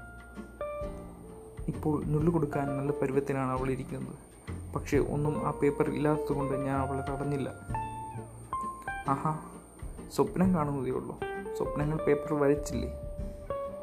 ഇപ്പോൾ 1.68 2.04
നുള്ളു 2.06 2.32
കൊടുക്കാൻ 2.32 2.78
നല്ല 2.78 2.92
പരുവത്തിനാണ് 2.92 3.52
അവൾ 3.52 3.70
ഇരിക്കുന്നത്. 3.72 4.16
പക്ഷേ 4.76 4.98
ഒന്നും 4.98 5.48
ആ 5.48 5.52
പേപ്പർ 5.52 5.90
ഇല്ലാത്തതുകൊണ്ട് 5.90 6.54
ഞാൻ 6.54 6.78
അവളെ 6.78 7.12
തടഞ്ഞില്ല. 7.12 7.54
ആഹാ 9.08 9.40
സ്വപ്നം 10.16 10.56
കാണുന്നതേ 10.56 10.92
ഉള്ളൂ. 10.92 11.20
സ്വപ്നങ്ങൾ 11.58 11.98
പേപ്പർ 11.98 12.34
വരച്ചില്ലേ? 12.34 13.02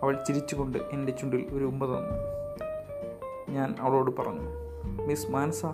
അവൾ 0.03 0.25
ചിരിച്ചുകൊണ്ട് 0.29 0.79
എന്റെ 0.79 1.13
ചുണ്ടിൽ 1.13 1.47
ഒരു 1.53 1.65
ഉമ്മ 1.65 1.85
തന്നു. 1.85 2.33
ഞാൻ 3.53 3.75
അവളോട് 3.81 4.17
പറഞ്ഞു 4.17 4.51
മിസ് 5.07 5.31
മാൻസ 5.31 5.67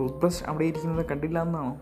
ടൂത്ത് 0.00 0.14
ബ്രഷ് 0.14 0.44
അവിടെ 0.44 0.64
ഇരിക്കുന്നത് 0.64 1.06
കണ്ടില്ല 1.06 1.42
എന്നാണോ? 1.42 1.76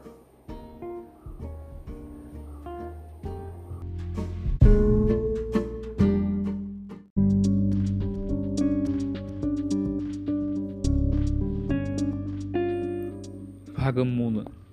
ഭാഗം 13.78 14.16
മൂന്ന്. 14.16 14.64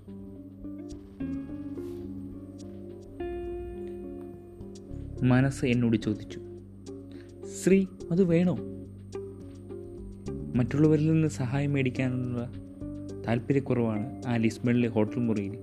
മനസ്സ് 5.25 5.65
എന്നോട് 5.65 5.97
ചോദിച്ചു 5.97 6.50
ശ്രീ 7.65 7.85
അത് 8.11 8.23
വേണോ? 8.23 8.57
മറ്റുള്ളവരിൽ 10.55 11.11
നിന്ന് 11.11 11.27
സഹായം 11.27 11.73
മേടിക്കാനുള്ള 11.73 12.51
താല്പര്യക്കുറവാണ് 13.27 14.23
ആ 14.27 14.35
ലിസ്ബണിലെ 14.35 14.89
ഹോട്ടൽ 14.89 15.19
മുറിയിൽ 15.19 15.57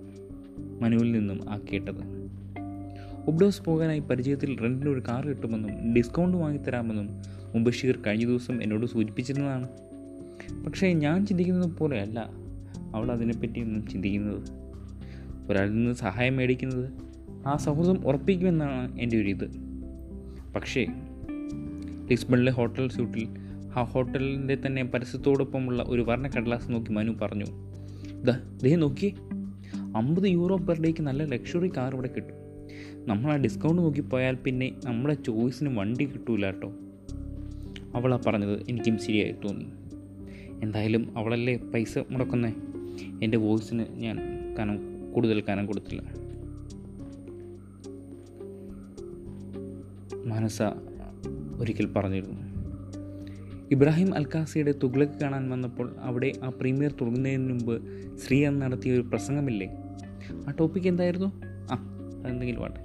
മനുവിൽ 0.80 1.12
നിന്നും 1.12 1.50
ആ 1.50 1.58
കേട്ടത്. 1.72 2.28
ഉബ്ഡോസ് 3.28 3.62
പോകാനായി 3.62 3.98
പരിചയത്തിൽ 3.98 4.58
റെന്റിന് 4.58 4.90
ഒരു 4.90 5.02
കാർ 5.08 5.26
കിട്ടുമെന്നും 5.26 5.94
ഡിസ്കൗണ്ട് 5.94 6.36
വാങ്ങിത്തരാമെന്നും 6.36 7.08
മുബഷീർ 7.54 7.98
കഴിഞ്ഞ 8.06 8.26
ദിവസം 8.26 8.62
എന്നോട് 8.62 8.86
സൂചിപ്പിച്ചിരുന്നതാണ്. 8.86 9.68
പക്ഷേ 10.64 10.92
ഞാൻ 10.92 11.26
ചിന്തിക്കുന്നത് 11.26 11.70
പോലെയല്ല 11.70 12.30
അവൾ 12.94 13.12
അതിനെപ്പറ്റിയൊന്നും 13.12 13.86
ചിന്തിക്കുന്നത്. 13.86 14.42
ഒരാളിൽ 15.50 15.70
നിന്ന് 15.70 15.92
സഹായം 15.92 16.36
മേടിക്കുന്നത് 16.36 16.90
ആ 17.46 17.56
സൗഹൃദം 17.56 18.06
ഉറപ്പിക്കുമെന്നാണ് 18.06 18.98
എന്റെ 18.98 19.16
ഒരു 19.16 19.28
ഇത് 19.28 19.50
പക്ഷേ 20.56 20.86
ലിസ്ബണിലെ 22.10 22.52
ഹോട്ടൽ 22.52 22.88
സ്യൂട്ടിൽ. 22.88 23.28
ആ 23.76 23.82
ഹോട്ടലിന്റെ 23.82 24.56
തന്നെ 24.66 24.84
പരസ്യത്തോടൊപ്പമുള്ള 24.84 25.84
ഒരു 25.88 26.02
വർണ 26.02 26.28
കടലാസ് 26.28 26.70
നോക്കി 26.72 26.90
മനു 26.90 27.12
പറഞ്ഞു 27.22 27.44
ദേ 28.62 28.76
നോക്കി 28.76 29.14
അമ്പത് 29.96 30.28
യൂറോ 30.28 30.56
പെർ 30.56 30.80
ഡേക്ക് 30.80 31.02
നല്ല 31.02 31.24
ലക്ഷറി 31.24 31.68
കാർ 31.76 31.92
ഇവിടെ 31.94 32.10
കിട്ടും. 32.16 32.36
നമ്മൾ 33.08 33.32
ആ 33.32 33.36
ഡിസ്കൗണ്ട് 33.36 33.82
നോക്കി 33.82 34.00
പോയാൽ 34.00 34.34
പിന്നെ 34.34 34.72
നമ്മുടെ 34.84 35.14
ചോയ്സിന് 35.14 35.78
വണ്ടി 35.78 36.04
കിട്ടൂല 36.04 36.46
കേട്ടോ. 36.46 36.68
അവളാ 37.94 38.18
പറഞ്ഞത് 38.26 38.62
എനിക്കും 38.68 38.98
ശരിയായി 38.98 39.34
തോന്നി. 39.44 39.66
എന്തായാലും 40.62 41.18
അവളല്ലേ 41.18 41.56
പൈസ 41.56 41.98
മുടക്കുന്നേ? 42.10 42.52
എന്റെ 43.22 43.38
വോയിസിന് 43.38 43.86
ഞാൻ 43.96 44.18
കനം 44.58 44.78
കൂടുതൽ 45.12 45.40
കനം 45.40 45.66
കൊടുത്തില്ല. 45.66 46.02
മനസ്സ 50.24 50.62
ഒരിക്കൽ 51.60 51.92
പറഞ്ഞിരുന്നു. 51.96 52.58
ഇബ്രാഹിം 53.70 54.14
അൽക്കാസിയുടെ 54.14 54.74
തുഗ്ലക്ക് 54.82 55.12
കാണാൻ 55.12 55.50
വന്നപ്പോൾ 55.50 55.96
അവിടെ 56.00 56.32
ആ 56.44 56.48
പ്രീമിയർ 56.48 56.92
തുടങ്ങുന്നതിന് 56.92 57.50
മുമ്പ് 57.50 57.82
ശ്രീ 58.18 58.44
അന്ന് 58.44 58.62
നടത്തിയ 58.62 58.92
ഒരു 58.92 59.00
പ്രസംഗമില്ലേ? 59.00 59.68
ആ 60.48 60.50
ടോപ്പിക് 60.60 60.88
എന്തായിരുന്നു? 60.88 61.32
ആ 61.72 61.76
അതെന്തെങ്കിലും 62.24 62.64
ആട്ടെ 62.64 62.80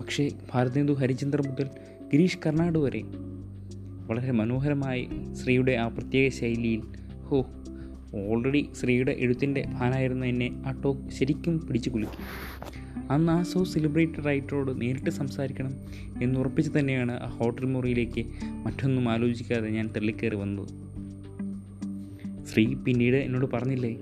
പക്ഷേ 0.00 0.30
ഭാരതേന്ദു 0.52 0.92
ഹരിചന്ദ്ര 0.92 1.42
മുതൽ 1.48 1.70
ഗിരീഷ് 2.12 2.38
കർണാട് 2.46 2.78
വരെ 2.78 3.02
വളരെ 4.06 4.32
മനോഹരമായി 4.32 5.08
ശ്രീയുടെ 5.42 5.72
ആ 5.72 5.88
പ്രത്യേക 5.88 6.30
ശൈലിയിൽ 6.30 6.82
ഹോ 7.22 7.46
ഓൾറെഡി 8.14 8.68
ശ്രീയുടെ 8.80 9.12
എഴുത്തിന്റെ 9.18 9.66
ഫാനായിരുന്ന 9.78 10.24
എന്നെ 10.24 10.62
ആ 10.66 10.70
ടോക്ക് 10.70 11.10
ശരിക്കും 11.10 11.66
പിടിച്ചു 11.66 11.90
കുലുക്കി. 11.90 12.16
അന്ന് 13.10 13.32
ആ 13.32 13.42
സോ 13.42 13.64
സെലിബ്രേറ്റഡ് 13.64 14.26
റൈറ്ററോട് 14.26 14.80
നേരിട്ട് 14.80 15.10
സംസാരിക്കണം 15.10 15.72
എന്നുറപ്പിച്ച് 16.22 16.78
തന്നെയാണ് 16.78 17.12
ആ 17.12 17.28
ഹോട്ടൽ 17.28 17.64
മുറിയിലേക്ക് 17.64 18.24
മറ്റൊന്നും 18.64 19.08
ആലോചിക്കാതെ 19.08 19.68
ഞാൻ 19.68 19.88
തള്ളിക്കയറി 19.88 20.36
വന്നത്. 20.36 20.68
ശ്രീ 22.46 22.74
പിന്നീട് 22.74 23.16
എന്നോട് 23.16 23.46
പറഞ്ഞില്ലേ 23.52 23.96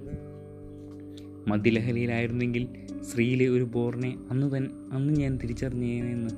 മദ്യലഹരിയിലായിരുന്നെങ്കിൽ 1.49 2.68
ശ്രീയിലെ 3.14 3.49
ഒരു 3.49 3.64
ബോറിനെ 3.64 4.16
അന്ന് 4.30 4.52
തൻ 4.52 4.68
അന്ന് 4.92 5.12
ഞാൻ 5.12 5.37
തിരിച്ചറിഞ്ഞേനെന്ന്. 5.37 6.30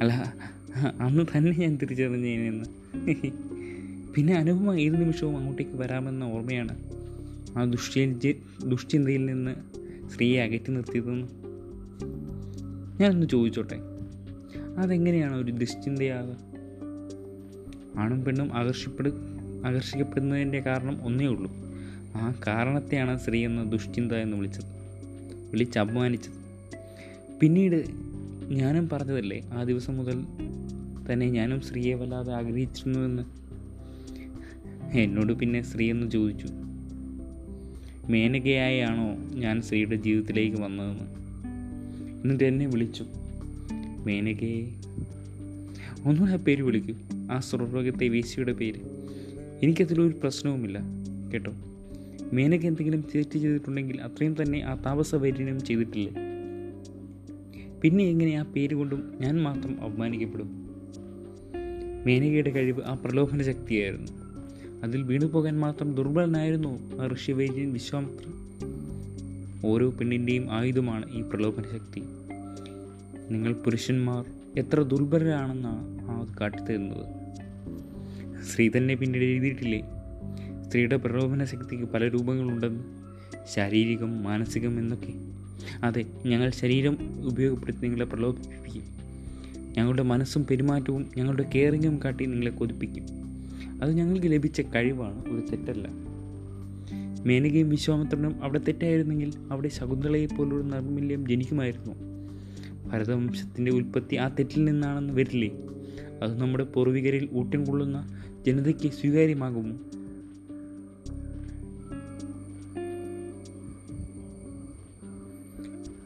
അല്ല 0.00 0.34
അന്ന് 1.00 1.24
തന്നെ 1.36 1.52
ഞാൻ 1.52 1.78
തിരിച്ചറിഞ്ഞേനെന്ന്. 1.82 2.64
പിന്നെ 4.14 4.34
അനുപമ 4.34 4.74
ഏത് 4.74 5.00
നിമിഷവും 5.00 5.36
അങ്ങോട്ടേക്ക് 5.36 5.76
വരാമെന്ന 5.76 6.24
ഓർമ്മയാണ് 6.24 6.76
ആ 7.58 7.64
ദുഷ്ചി 7.64 8.40
ദുഷ്ചിന്തയിൽ 8.66 9.26
നിന്ന് 9.26 9.54
സ്ത്രീയെ 10.10 10.42
അകറ്റി 10.42 10.70
നിർത്തിയതെന്ന്. 10.70 11.28
ഞാനൊന്ന് 13.02 13.26
ചോദിച്ചോട്ടെ? 13.26 13.78
അതെങ്ങനെയാണ് 14.78 15.36
ഒരു 15.36 15.52
ദുശ്ചിന്തയാകുക 15.52 16.36
ആണും 17.98 18.24
പെണ്ണും 18.24 18.54
ആകർഷിപ്പെടു 18.54 19.12
ആകർഷിക്കപ്പെടുന്നതിന്റെ 19.66 20.60
കാരണം 20.60 21.04
ഒന്നേ 21.04 21.26
ഉള്ളൂ. 21.26 21.52
ആ 22.16 22.34
കാരണത്തെയാണ് 22.46 23.18
സ്ത്രീ 23.18 23.44
എന്ന 23.44 23.64
ദുഷ്ചിന്ത 23.64 24.12
എന്ന് 24.12 24.36
വിളിച്ചത് 24.36 24.64
വിളിച്ച് 25.50 25.78
അപമാനിച്ചത്. 25.78 26.32
പിന്നീട് 27.40 27.84
ഞാനും 28.48 28.88
പറഞ്ഞതല്ലേ 28.88 29.40
ആ 29.52 29.62
ദിവസം 29.62 29.96
മുതൽ 29.96 30.24
തന്നെ 31.12 31.30
ഞാനും 31.30 31.60
സ്ത്രീയെ 31.60 31.94
വല്ലാതെ 31.94 32.32
ആഗ്രഹിച്ചിരുന്നുവെന്ന്? 32.32 33.43
എന്നോട് 34.94 35.32
പിന്നെ 35.32 35.62
സ്ത്രീ 35.62 35.90
എന്ന് 35.90 36.10
ചോദിച്ചു. 36.10 36.46
മേനകയായാണോ 38.08 39.38
ഞാൻ 39.38 39.62
സ്ത്രീയുടെ 39.62 39.96
ജീവിതത്തിലേക്ക് 39.96 40.56
വന്നതെന്ന്. 40.56 41.04
എന്നിട്ട് 42.22 42.44
എന്നെ 42.44 42.66
വിളിച്ചു. 42.66 43.06
മേനകയെ 44.06 44.66
ഒന്നുകൂടെ 46.04 46.30
ആ 46.30 46.36
പേര് 46.36 46.62
വിളിക്കൂ. 46.62 46.94
ആ 47.32 47.40
സ്വർഗത്തെ 47.40 48.08
വീശിയുടെ 48.08 48.52
പേര്. 48.52 48.80
എനിക്കതിലൊരു 49.62 50.14
പ്രശ്നവുമില്ല 50.22 50.80
കേട്ടോ. 51.32 51.52
മേനക 52.32 52.66
എന്തെങ്കിലും 52.66 53.04
തെറ്റ് 53.14 53.30
ചെയ്തിട്ടുണ്ടെങ്കിൽ 53.30 54.00
അത്രയും 54.00 54.42
തന്നെ 54.42 54.60
ആ 54.60 54.74
താപസവൈര്യനും 54.74 55.64
ചെയ്തിട്ടില്ലേ? 55.64 56.12
പിന്നെ 57.82 58.04
എങ്ങനെ 58.04 58.34
ആ 58.34 58.42
പേര് 58.42 58.74
കൊണ്ടും 58.74 59.14
ഞാൻ 59.20 59.42
മാത്രം 59.42 59.84
അപമാനിക്കപ്പെടും? 59.84 60.48
മേനകയുടെ 62.06 62.50
കഴിവ് 62.50 62.82
ആ 62.84 62.94
പ്രലോഭന 62.94 63.42
ശക്തിയായിരുന്നു. 63.42 64.23
അതിൽ 64.82 65.02
വീണു 65.02 65.26
പോകാൻ 65.26 65.60
മാത്രം 65.60 65.94
ദുർബലനായിരുന്നു 65.94 66.96
ആ 67.02 67.08
ഋഷിവൈര്യൻ 67.14 67.72
വിശ്വാമിത്രൻ. 67.72 68.44
ഓരോ 69.70 69.90
പെണ്ണിന്റെയും 69.90 70.52
ആയുധമാണ് 70.52 71.12
ഈ 71.12 71.22
പ്രലോഭന 71.22 71.62
ശക്തി. 71.62 72.02
നിങ്ങൾ 73.30 73.52
പുരുഷന്മാർ 73.52 74.24
എത്ര 74.56 74.82
ദുർബലരാണെന്നാണ് 74.82 76.02
ആ 76.02 76.34
കാട്ടിത്തരുന്നത്. 76.40 77.24
സ്ത്രീ 78.44 78.70
തന്നെ 78.76 78.94
പിന്നീട് 78.94 79.24
എഴുതിയിട്ടില്ലേ? 79.24 79.82
സ്ത്രീയുടെ 80.68 80.96
പ്രലോഭന 80.96 81.44
ശക്തിക്ക് 81.44 81.84
പല 81.84 82.08
രൂപങ്ങളുണ്ടെന്ന്. 82.08 82.84
ശാരീരികം 83.54 84.24
മാനസികം 84.24 84.78
എന്നൊക്കെ. 84.78 85.12
അതെ 85.86 86.04
ഞങ്ങൾ 86.26 86.50
ശരീരം 86.50 86.98
ഉപയോഗപ്പെടുത്തി 87.26 87.80
നിങ്ങളെ 87.82 88.04
പ്രലോഭിപ്പിക്കും. 88.04 88.82
ഞങ്ങളുടെ 89.76 90.02
മനസ്സും 90.02 90.46
പെരുമാറ്റവും 90.46 91.06
ഞങ്ങളുടെ 91.16 91.50
കെയറിങ്ങും 91.54 92.00
കാട്ടി 92.04 92.26
നിങ്ങളെ 92.26 92.50
കൊതിപ്പിക്കും. 92.50 93.24
അത് 93.82 93.92
ഞങ്ങൾക്ക് 93.92 94.26
ലഭിച്ച 94.26 94.60
കഴിവാണ്. 94.60 95.24
ഒരു 95.28 95.46
തെറ്റല്ല. 95.46 95.88
മേനകയും 97.26 97.70
വിശ്വാമിത്രനും 97.70 98.42
അവിടെ 98.42 98.58
തെറ്റായിരുന്നെങ്കിൽ 98.58 99.32
അവിടെ 99.50 99.68
ശകുന്തളയെ 99.68 100.26
പോലൊരു 100.26 100.62
നർമ്മല്യം 100.62 101.28
ജനിക്കുമായിരുന്നു. 101.28 101.94
ഭരതവംശത്തിന്റെ 102.88 103.72
ഉൽപ്പത്തി 103.72 104.16
ആ 104.16 104.28
തെറ്റിൽ 104.28 104.64
നിന്നാണെന്ന് 104.64 105.14
വരില്ലേ? 105.14 105.50
അത് 106.22 106.40
നമ്മുടെ 106.40 106.64
പൂർവികരിൽ 106.64 107.28
ഊട്ടം 107.32 107.64
കൊള്ളുന്ന 107.64 108.22
ജനതയ്ക്ക് 108.46 108.92
സ്വീകാര്യമാകുമോ? 108.92 109.76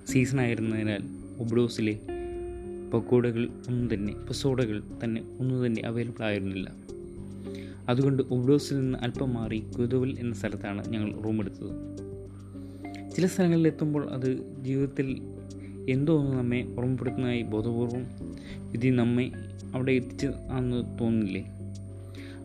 സീസൺ 0.06 0.40
ആയിരുന്നതിനാൽ 0.40 1.02
ഒബ്രോസിലെ 1.38 1.98
പക്കോടകൾ 2.94 3.48
ഒന്നും 3.68 3.94
തന്നെ 3.94 4.14
പസോഡകൾ 4.28 4.82
തന്നെ 5.04 5.22
ഒന്നും 5.40 5.66
തന്നെ 5.66 5.82
അവൈലബിൾ 5.86 6.24
ആയിരുന്നില്ല. 6.24 6.87
അതുകൊണ്ട് 7.88 8.22
ഒബ്രോസിൽ 8.22 8.80
നിന്ന് 8.80 8.98
അല്പം 8.98 9.34
മാറി 9.34 9.58
കുതവൽ 9.58 10.16
എന്ന 10.18 10.34
സ്ഥലത്താണ് 10.34 10.88
ഞങ്ങൾ 10.88 11.20
റൂം 11.20 11.38
എടുത്തത്. 11.40 11.98
ചില 13.16 13.26
സ്ഥലങ്ങളിൽ 13.26 13.66
എത്തുമ്പോൾ 13.66 14.10
അത് 14.10 14.56
ജീവിതത്തിൽ 14.64 15.22
എന്തോ 15.88 16.18
ഒന്ന് 16.18 16.36
നമ്മെ 16.36 16.74
ഓർമ്മപ്പെടുത്തുന്നതായി 16.78 17.42
ബോധപൂർവം 17.42 18.06
വിധി 18.70 18.88
നമ്മെ 18.88 19.30
അവിടെ 19.74 19.92
എത്തിച്ച് 19.92 20.26
ആണെന്ന് 20.26 20.98
തോന്നില്ലേ 20.98 21.44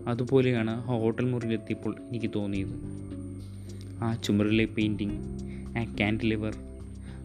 അതുപോലെയാണ് 0.08 0.72
ആ 0.72 0.80
ഹോട്ടൽ 0.80 1.26
മുറിയിലെത്തിയപ്പോൾ 1.26 1.96
എനിക്ക് 2.10 2.32
തോന്നിയത്. 2.36 2.74
ആ 4.04 4.22
ചുമരിലെ 4.24 4.66
പെയിന്റിങ് 4.66 5.18
ആ 5.78 5.96
കാൻഡിലിവർ 6.00 6.56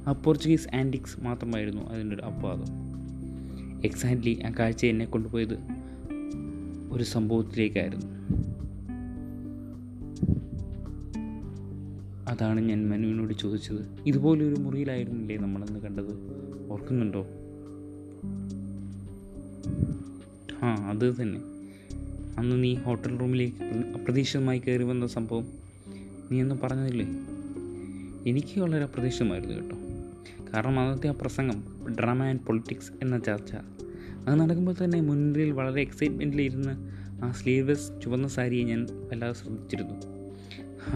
ആ 0.06 0.12
പോർച്ചുഗീസ് 0.12 0.76
ആന്റിക്സ് 0.76 1.20
മാത്രമായിരുന്നു 1.20 1.82
അതിന്റെ 1.82 2.16
ഒരു 2.16 2.22
അപവാദം. 2.22 2.66
എക്സാക്ട്ലി 3.84 4.42
ആ 4.46 4.52
കാഴ്ച 4.58 4.86
എന്നെ 4.86 5.04
കൊണ്ടുപോയത് 5.04 5.87
ഒരു 6.90 7.04
സംഭവത്തിലേക്കായിരുന്നു. 7.04 8.06
അതാണ് 12.28 12.60
ഞാൻ 12.60 12.88
മനുവിനോട് 12.88 13.34
ചോദിച്ചത്. 13.34 13.96
ഇതുപോലൊരു 14.06 14.54
മുറിയിലായിരുന്നില്ലേ 14.54 15.36
നമ്മളന്ന് 15.36 15.80
കണ്ടത്? 15.80 16.12
ഓർക്കുന്നുണ്ടോ? 16.72 17.26
ആ 20.62 20.90
അത് 20.90 21.22
തന്നെ. 21.22 21.40
അന്ന് 22.38 22.64
നീ 22.64 22.74
ഹോട്ടൽ 22.74 23.18
റൂമിലേക്ക് 23.18 23.62
അപ്രതീക്ഷിതമായി 23.98 24.58
കയറി 24.58 24.82
വന്ന 24.82 25.06
സംഭവം 25.06 25.44
നീ 26.32 26.42
ഒന്ന് 26.42 26.54
പറഞ്ഞതില്ലേ? 26.62 27.06
എനിക്ക് 28.30 28.60
വളരെ 28.60 28.84
അപ്രതീക്ഷിതമായിരുന്നു 28.84 29.54
കേട്ടോ. 29.54 29.76
കാരണം 30.54 30.80
അന്നത്തെ 30.80 31.08
ആ 31.08 31.12
പ്രസംഗം 31.20 31.64
ഡ്രാമ 32.00 32.22
ആൻഡ് 32.22 32.40
പൊളിറ്റിക്സ് 32.40 32.92
എന്ന 33.02 33.18
ചർച്ച 33.18 33.52
അത് 34.26 34.40
നടക്കുമ്പോൾ 34.40 34.74
തന്നെ 34.84 35.00
മുൻപിൽ 35.00 35.50
വളരെ 35.50 35.80
എക്സൈറ്റ്മെന്റിലിരുന്ന് 35.80 36.98
ആ 37.24 37.32
സ്ലീവ്ലെസ് 37.32 38.04
ചുവന്ന 38.04 38.28
സാരിയെ 38.28 38.64
ഞാൻ 38.64 38.86
വല്ലാതെ 39.12 39.32
ശ്രദ്ധിച്ചിരുന്നു. 39.32 39.94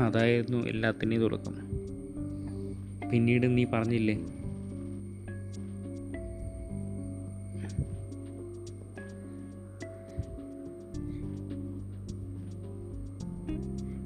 അതായിരുന്നു 0.00 0.58
എല്ലാത്തിന്റെയും 0.58 1.22
തുടക്കം. 1.22 1.54
പിന്നീട് 3.10 3.58
നീ 3.58 3.64
പറഞ്ഞില്ലേ? 3.64 4.16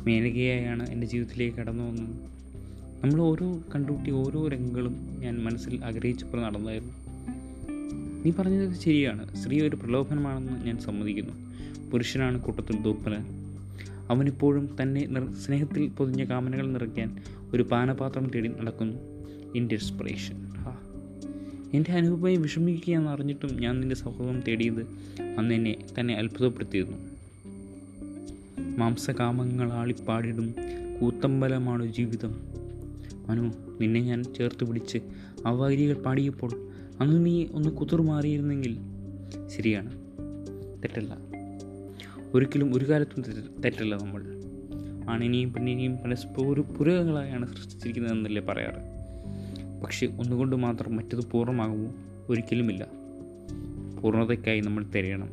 മേനകയായാണ് 0.04 0.90
എന്റെ 0.90 1.06
ജീവിതത്തിലേക്ക് 1.06 1.56
കടന്നു 1.56 1.84
വന്നത്. 1.84 2.14
നമ്മൾ 3.02 3.20
ഓരോ 3.20 3.60
കണ്ടുകൂട്ടി 3.74 4.10
ഓരോ 4.10 4.48
രംഗങ്ങളും 4.48 4.96
ഞാൻ 5.18 5.38
മനസ്സിൽ 5.38 5.84
ആഗ്രഹിച്ചപ്പോൾ 5.84 6.42
നടന്നായിരുന്നു. 6.42 7.05
നീ 8.26 8.32
പറഞ്ഞത് 8.38 8.74
ശരിയാണ്. 8.74 9.36
സ്ത്രീ 9.36 9.60
ഒരു 9.60 9.76
പ്രലോഭനമാണെന്ന് 9.76 10.66
ഞാൻ 10.66 10.78
സമ്മതിക്കുന്നു. 10.78 11.32
പുരുഷനാണ് 11.90 12.40
കൂട്ടത്തിൽ 12.40 12.82
ദൂപ്പന് 12.82 13.14
അവനിപ്പോഴും 14.10 14.76
തന്നെ 14.82 15.08
സ്നേഹത്തിൽ 15.46 15.88
പൊതിഞ്ഞ 15.88 16.24
കാമനകൾ 16.24 16.66
നിറയ്ക്കാൻ 16.66 17.22
ഒരു 17.54 17.62
പാനപാത്രം 17.62 18.30
തേടി 18.34 18.48
നടക്കുന്നു. 18.48 18.96
എന്റെ 19.56 19.76
ഡെസ്പിറേഷൻ 19.76 20.46
ഹാ. 20.46 20.76
എന്റെ 21.74 21.92
അനുഭവമായി 21.92 22.36
വിഷമിക്കുകയെന്ന് 22.36 23.10
അറിഞ്ഞിട്ടും 23.10 23.60
ഞാൻ 23.60 23.80
നിന്റെ 23.80 23.96
സൗഹൃദം 23.96 24.40
തേടിയത് 24.48 24.82
അന്ന് 25.38 25.54
എന്നെ 25.54 25.76
തന്നെ 26.00 26.14
അത്ഭുതപ്പെടുത്തിയിരുന്നു. 26.14 26.96
മാംസകാമങ്ങൾ 28.78 29.72
ആളിപ്പാടിടും 29.72 30.54
കൂത്തമ്പലമാണ് 31.00 31.92
ജീവിതം. 31.92 32.40
മനു 33.28 33.54
നിന്നെ 33.80 34.00
ഞാൻ 34.00 34.22
ചേർത്ത് 34.22 34.64
പിടിച്ച് 34.64 34.98
അവരികൾ 35.46 35.62
വരികൾ 35.62 36.02
പാടിയപ്പോൾ 36.02 36.65
അന്ന് 37.00 37.26
നീ 37.26 37.46
ഒന്ന് 37.52 37.68
കുതിർമാറിയിരുന്നെങ്കിൽ 37.68 38.78
ശരിയാണ്. 39.46 39.92
തെറ്റല്ല. 40.82 41.16
ഒരിക്കലും 42.34 42.74
ഒരു 42.74 42.90
കാലത്തും 42.90 43.24
തെറ്റല്ല 43.64 43.96
നമ്മൾ. 43.96 44.22
ആണിനെയും 45.10 45.52
പെണ്ണിനെയും 45.52 45.96
പരസ്പരം 45.96 46.62
പുരകളായാണ് 46.62 47.56
സൃഷ്ടിച്ചിരിക്കുന്നതെന്നല്ലേ 47.56 48.42
പറയാറ്. 48.42 48.96
പക്ഷെ 49.84 50.06
ഒന്നുകൊണ്ട് 50.06 50.56
മാത്രം 50.56 50.96
മറ്റത് 50.96 51.26
പൂർണമാകുമോ? 51.30 51.94
ഒരിക്കലുമില്ല. 52.28 52.86
പൂർണതയ്ക്കായി 54.02 54.60
നമ്മൾ 54.60 54.84
തിരയണം. 54.84 55.28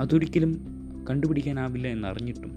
അതൊരിക്കലും 0.00 0.66
കണ്ടുപിടിക്കാനാവില്ല 1.10 1.88
എന്നറിഞ്ഞിട്ടും. 1.88 2.50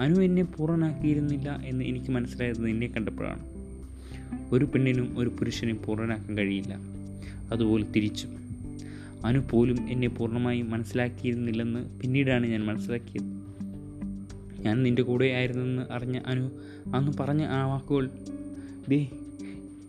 അനു 0.00 0.20
എന്നെ 0.20 0.42
പൂർണനാക്കിയിരുന്നില്ല 0.42 1.60
എന്ന് 1.64 1.84
എനിക്ക് 1.84 2.10
മനസ്സിലായത് 2.10 2.66
നിന്നെ 2.66 2.86
കണ്ടപ്പോഴാണ്. 2.86 3.40
ഒരു 4.52 4.64
പെണ്ണിനും 4.64 5.18
ഒരു 5.18 5.28
പുരുഷനും 5.28 5.80
പൂർണനാക്കാൻ 5.86 6.38
കഴിയില്ല. 6.38 6.99
അതുപോലെ 7.52 7.86
തിരിച്ചും. 7.90 8.30
അനു 9.24 9.38
പോലും 9.50 9.88
എന്നെ 9.88 10.08
പൂർണമായും 10.08 10.70
മനസ്സിലാക്കിയിരുന്നില്ലെന്ന് 10.70 12.00
പിന്നീടാണ് 12.00 12.46
ഞാൻ 12.46 12.64
മനസ്സിലാക്കിയത്. 12.64 13.24
ഞാൻ 14.62 14.82
നിന്റെ 14.82 15.02
കൂടെ 15.02 15.26
ആയിരുന്നെന്ന് 15.26 15.92
അറിഞ്ഞ 15.92 16.20
അനു 16.26 16.50
അന്ന് 16.94 17.12
പറഞ്ഞ 17.20 17.44
ആ 17.44 17.66
വാക്കുകൾ 17.66 18.10
ദേ 18.88 19.08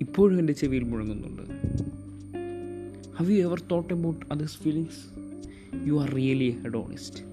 ഇപ്പോഴും 0.01 0.39
എന്റെ 0.39 0.53
ചെവിയിൽ 0.53 0.83
മുഴങ്ങുന്നുണ്ട്. 0.83 1.41
Have 3.17 3.31
you 3.31 3.41
ever 3.41 3.63
thought 3.71 3.93
about 3.93 4.25
others 4.31 4.57
feelings 4.57 5.21
you 5.87 6.01
are 6.01 6.13
really 6.13 6.49
hedonist 6.49 7.23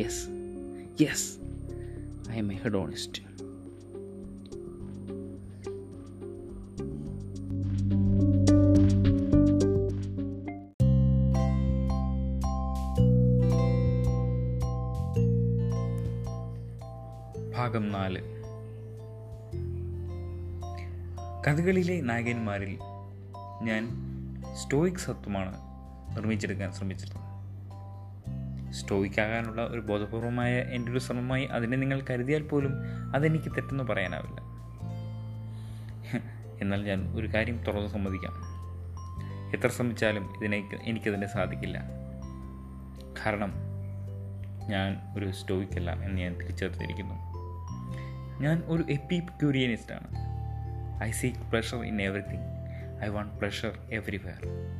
yes 0.00 0.28
yes 1.02 1.36
I 2.30 2.38
am 2.38 2.52
a 2.52 2.56
hedonist 2.56 3.29
കഥകളിലെ 21.60 22.00
നായകന്മാരിൽ 22.00 22.78
ഞാൻ 23.62 23.88
സ്റ്റോയിക് 24.54 24.96
സത്വമാണ് 24.96 25.56
നിർമ്മിച്ചെടുക്കാൻ 26.16 26.72
ശ്രമിച്ചിരുന്നത്. 26.72 27.24
സ്റ്റോയിക് 28.72 29.20
ആകാനുള്ള 29.20 29.66
ഒരു 29.66 29.80
ബോധപൂർവമായ 29.80 30.54
എന്റെ 30.54 30.92
ഒരു 30.92 30.98
ശ്രമമായി 30.98 31.44
അതിനെ 31.44 31.76
നിങ്ങൾ 31.76 32.02
കരുതിയാൽ 32.10 32.42
പോലും 32.42 32.72
അതെനിക്ക് 33.14 33.44
തെറ്റെന്ന് 33.44 33.84
പറയാനാവില്ല. 33.84 34.40
എന്നാൽ 36.62 36.84
ഞാൻ 36.84 37.14
ഒരു 37.14 37.26
കാര്യം 37.26 37.64
തുറന്ന് 37.64 37.88
സമ്മതിക്കാം. 37.88 38.32
എത്ര 39.56 39.68
ശ്രമിച്ചാലും 39.68 40.32
ഇതിനെ 40.38 40.70
എനിക്കതിനെ 40.84 41.26
സാധിക്കില്ല. 41.26 41.82
കാരണം 43.26 43.52
ഞാൻ 44.68 45.18
ഒരു 45.18 45.30
സ്റ്റോയിക്കല്ല 45.30 45.92
എന്ന് 45.92 46.20
ഞാൻ 46.20 46.34
തിരിച്ചറിഞ്ഞിരിക്കുന്നു. 46.34 47.14
ഞാൻ 48.40 48.62
ഒരു 48.66 48.82
എപ്പിക്യൂരിയനിസ്റ്റാണ് 48.90 50.29
I 51.02 51.10
seek 51.10 51.38
pleasure 51.38 51.78
in 51.78 52.02
everything 52.02 52.46
I 53.04 53.08
want 53.08 53.34
pleasure 53.34 53.78
everywhere 53.90 54.70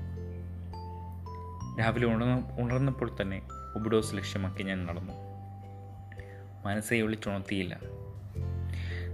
രാവിലെ 1.81 2.07
ഉണർന്ന 2.07 2.57
ഉണർന്നപ്പോൾ 2.59 3.17
തന്നെ 3.21 3.43
ഒബിഡോസ് 3.77 4.17
ലക്ഷ്യമാക്കി 4.17 4.63
ഞാൻ 4.63 4.87
നടന്നു. 4.87 5.13
മനസ്സെ 6.65 6.97
വിളിച്ചുണർത്തിയില്ല 6.97 7.79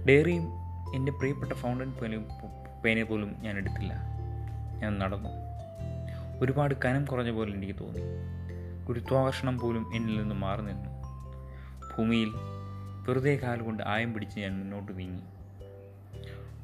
ഡയറിയും 0.09 0.47
എന്റെ 0.95 1.11
പ്രിയപ്പെട്ട 1.11 1.53
ഫൗണ്ടൻ 1.53 1.91
പേനും 1.91 2.27
പേനെ 2.85 3.03
പോലും 3.03 3.35
ഞാൻ 3.39 3.57
എടുത്തില്ല. 3.57 3.93
ഞാൻ 4.81 4.99
നടന്നു. 4.99 5.29
ഒരുപാട് 6.41 6.75
കനം 6.85 7.05
കുറഞ്ഞ 7.05 7.31
പോലെ 7.31 7.53
എനിക്ക് 7.53 7.73
തോന്നി. 7.79 8.01
ഗുരുത്വാകർഷണം 8.85 9.59
പോലും 9.59 9.91
എന്നിൽ 9.95 10.19
നിന്ന് 10.19 10.35
മാറി 10.35 10.61
നിന്നു. 10.61 10.89
ഭൂമിയിൽ 11.97 12.29
വെറുതെ 13.07 13.35
കാലുകൊണ്ട് 13.35 13.83
ആയം 13.83 14.13
പിടിച്ച് 14.13 14.39
ഞാൻ 14.39 14.59
മുന്നോട്ട് 14.59 14.99
നീങ്ങി. 14.99 15.23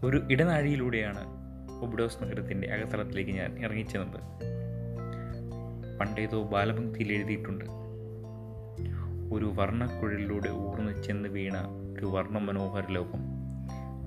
ഒരു 0.04 0.28
ഇടനാഴിയിലൂടെയാണ് 0.32 1.20
ഒബ്ഡോസ് 1.82 2.24
നഗരത്തിന്റെ 2.24 2.68
അകത്തളത്തിലേക്ക് 2.68 3.32
ഞാൻ 3.32 3.60
ഇറങ്ങിച്ചെന്നത്. 3.66 4.20
പണ്ടേതോ 6.00 6.44
ബാലഭക്തിയിൽ 6.44 7.14
എഴുതിയിട്ടുണ്ട്. 7.14 7.66
ഒരു 9.34 9.52
വർണക്കുഴലിലൂടെ 9.56 10.50
ഊർന്ന് 10.50 11.04
ചെന്ന് 11.04 11.30
വീണ 11.30 11.54
ഒരു 12.00 12.06
വർണ 12.06 12.38
മനോഹര 12.38 12.84
ലോകം. 12.88 13.20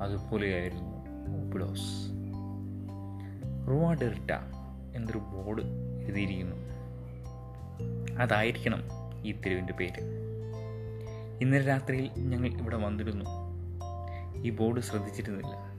അതുപോലെയായിരുന്നു 0.03 1.07
ഒബ്ഡോസ് 1.45 2.11
റുവാഡെർട്ട 3.69 4.31
എന്നൊരു 4.97 5.19
ബോർഡ് 5.19 5.63
എഴുതിയിരിക്കുന്നു. 6.01 6.57
അതായിരിക്കണം 8.19 8.83
ഈ 9.27 9.33
തെരുവിന്റെ 9.33 9.73
പേര്. 9.73 10.03
ഇന്നലെ 11.41 11.65
രാത്രിയിൽ 11.65 12.11
ഞങ്ങൾ 12.17 12.49
ഇവിടെ 12.49 12.77
വന്നിരുന്നു. 12.77 13.25
ഈ 14.37 14.51
ബോർഡ് 14.51 14.81
ശ്രദ്ധിച്ചിരുന്നില്ല. 14.81 15.76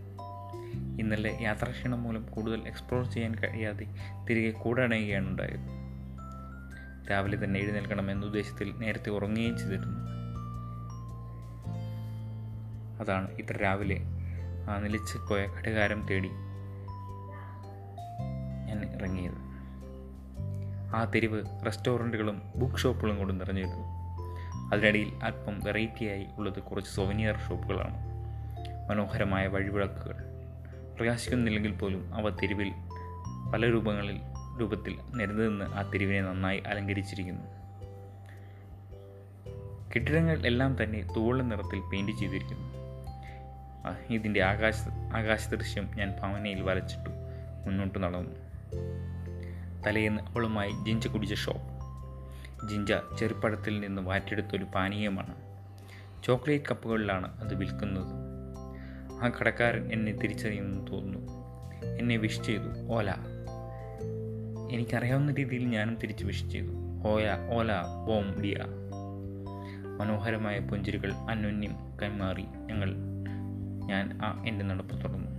ഇന്നലെ 1.00 1.38
യാത്രാക്ഷീണം 1.42 2.04
മൂലം 2.04 2.26
കൂടുതൽ 2.26 2.68
എക്സ്പ്ലോർ 2.68 3.12
ചെയ്യാൻ 3.12 3.36
കഴിയാതെ 3.36 3.86
തിരികെ 4.30 4.52
കൂടണയുകയാണ് 4.52 5.28
ഉണ്ടായത്. 5.28 5.88
രാവിലെ 7.12 7.44
തന്നെ 7.44 7.60
എഴുന്നേൽക്കണം 7.60 8.12
എന്ന 8.12 8.26
ഉദ്ദേശത്തിൽ 8.26 8.74
നേരത്തെ 8.78 9.10
ഉറങ്ങുകയും 9.10 9.58
ചെയ്തിരുന്നു. 9.58 10.00
അതാണ് 13.02 13.32
ഇത്ര 13.32 13.58
രാവിലെ 13.58 13.98
ആ 14.70 14.80
നിലച്ച് 14.80 15.18
പോയ 15.18 15.48
ഘടകാരം 15.60 16.08
തേടി 16.08 16.30
ഞാൻ 18.68 18.96
ഇറങ്ങിയത്. 18.96 19.48
ആ 20.96 21.12
തെരുവ് 21.16 21.66
റെസ്റ്റോറന്റുകളും 21.66 22.42
ബുക്ക് 22.56 22.78
ഷോപ്പുകളും 22.78 23.18
കൊണ്ട് 23.18 23.40
നിറഞ്ഞിരുന്നു. 23.40 23.98
അതിനിടയിൽ 24.74 25.12
അല്പം 25.24 25.60
വെറൈറ്റിയായി 25.60 26.28
ഉള്ളത് 26.38 26.60
കുറച്ച് 26.60 26.92
സോവനിയർ 26.92 27.38
ഷോപ്പുകളാണ് 27.38 27.98
മനോഹരമായ 28.90 29.48
വഴിവിളക്കുകൾ. 29.48 30.37
പ്രകാശിക്കുന്നില്ലെങ്കിൽ 30.98 31.72
പോലും 31.72 32.14
അവ 32.14 32.30
തെരുവിൽ 32.30 32.72
പല 33.54 33.66
രൂപങ്ങളിൽ 33.66 34.20
രൂപത്തിൽ 34.60 34.98
നിരന്ന് 35.16 35.66
ആ 35.66 35.82
തെരുവിനെ 35.82 36.22
നന്നായി 36.22 36.60
അലങ്കരിച്ചിരിക്കുന്നു. 36.60 37.58
കെട്ടിടങ്ങൾ 39.96 40.48
എല്ലാം 40.48 40.84
തന്നെ 40.84 41.08
തുവള്ള 41.16 41.44
നിറത്തിൽ 41.44 41.80
പെയിന്റ് 41.80 42.12
ചെയ്തിരിക്കുന്നു. 42.12 42.78
ഇതിന്റെ 44.10 44.44
ആകാശ 44.44 44.76
ആകാശ 45.16 45.50
ദൃശ്യം 45.50 45.90
ഞാൻ 45.96 46.16
ഭാവനയിൽ 46.20 46.62
വരച്ചിട്ടു 46.62 47.10
മുന്നോട്ട് 47.66 48.04
നടന്നു. 48.04 48.36
തലേന്ന് 49.88 50.22
അവളുമായി 50.22 50.72
ജിഞ്ച 50.72 51.08
കുടിച്ച 51.08 51.34
ഷോപ്പ് 51.34 51.78
ജിഞ്ച 52.70 52.94
ചെറുപ്പഴത്തിൽ 53.20 53.80
നിന്ന് 53.80 54.02
വാറ്റെടുത്തൊരു 54.02 54.64
പാനീയമാണ്. 54.64 55.36
ചോക്ലേറ്റ് 56.24 56.66
കപ്പുകളിലാണ് 56.72 57.40
അത് 57.40 57.56
വിൽക്കുന്നത്. 57.56 58.17
ആ 59.22 59.32
കടക്കാരൻ 59.42 59.94
എന്നെ 59.94 60.12
തിരിച്ചറിയുമെന്ന് 60.12 60.88
തോന്നുന്നു. 60.92 61.32
എന്നെ 62.00 62.18
വിഷ് 62.18 62.44
ചെയ്തു. 62.44 62.94
ഓല. 62.94 63.12
എനിക്കറിയാവുന്ന 64.72 65.34
രീതിയിൽ 65.34 65.68
ഞാനും 65.68 65.96
തിരിച്ച് 65.96 66.26
വിഷ് 66.26 66.50
ചെയ്തു. 66.50 66.72
ഓയ 67.08 67.30
ഓല 67.54 67.72
ബോം 68.08 68.42
ഡിയ. 68.42 68.58
മനോഹരമായ 70.00 70.60
പുഞ്ചിരികൾ 70.60 71.14
അന്യോന്യം 71.14 71.76
കൈമാറി 72.02 72.42
ഞങ്ങൾ 72.42 72.96
ഞാൻ 73.86 74.20
ആ 74.24 74.44
എന്റെ 74.48 74.66
നടപ്പ് 74.66 74.96
തുടർന്നു. 74.96 75.38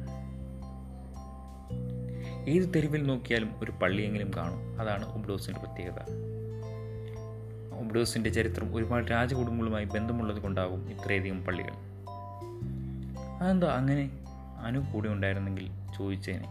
ഏത് 2.50 2.74
തെരുവിൽ 2.74 3.02
നോക്കിയാലും 3.02 3.50
ഒരു 3.62 3.70
പള്ളിയെങ്കിലും 3.70 4.30
കാണും. 4.36 4.80
അതാണ് 4.80 5.14
ഉബ്ഡോസിന്റെ 5.14 5.60
പ്രത്യേകത. 5.60 5.98
ഉബ്ഡോസിന്റെ 7.80 8.30
ചരിത്രം 8.30 8.76
ഒരുപാട് 8.76 9.10
രാജകുടുംബങ്ങളുമായി 9.10 9.84
ബന്ധമുള്ളത് 9.84 10.42
കൊണ്ടാകും 10.42 10.90
ഇത്രയധികം 10.90 11.44
പള്ളികൾ. 11.44 11.87
അതെന്താ 13.40 13.74
അങ്ങനെ 13.74 14.10
അനു 14.62 14.78
കൂടെ 14.92 15.08
ഉണ്ടായിരുന്നെങ്കിൽ 15.08 15.70
ചോദിച്ചേനെ. 15.98 16.48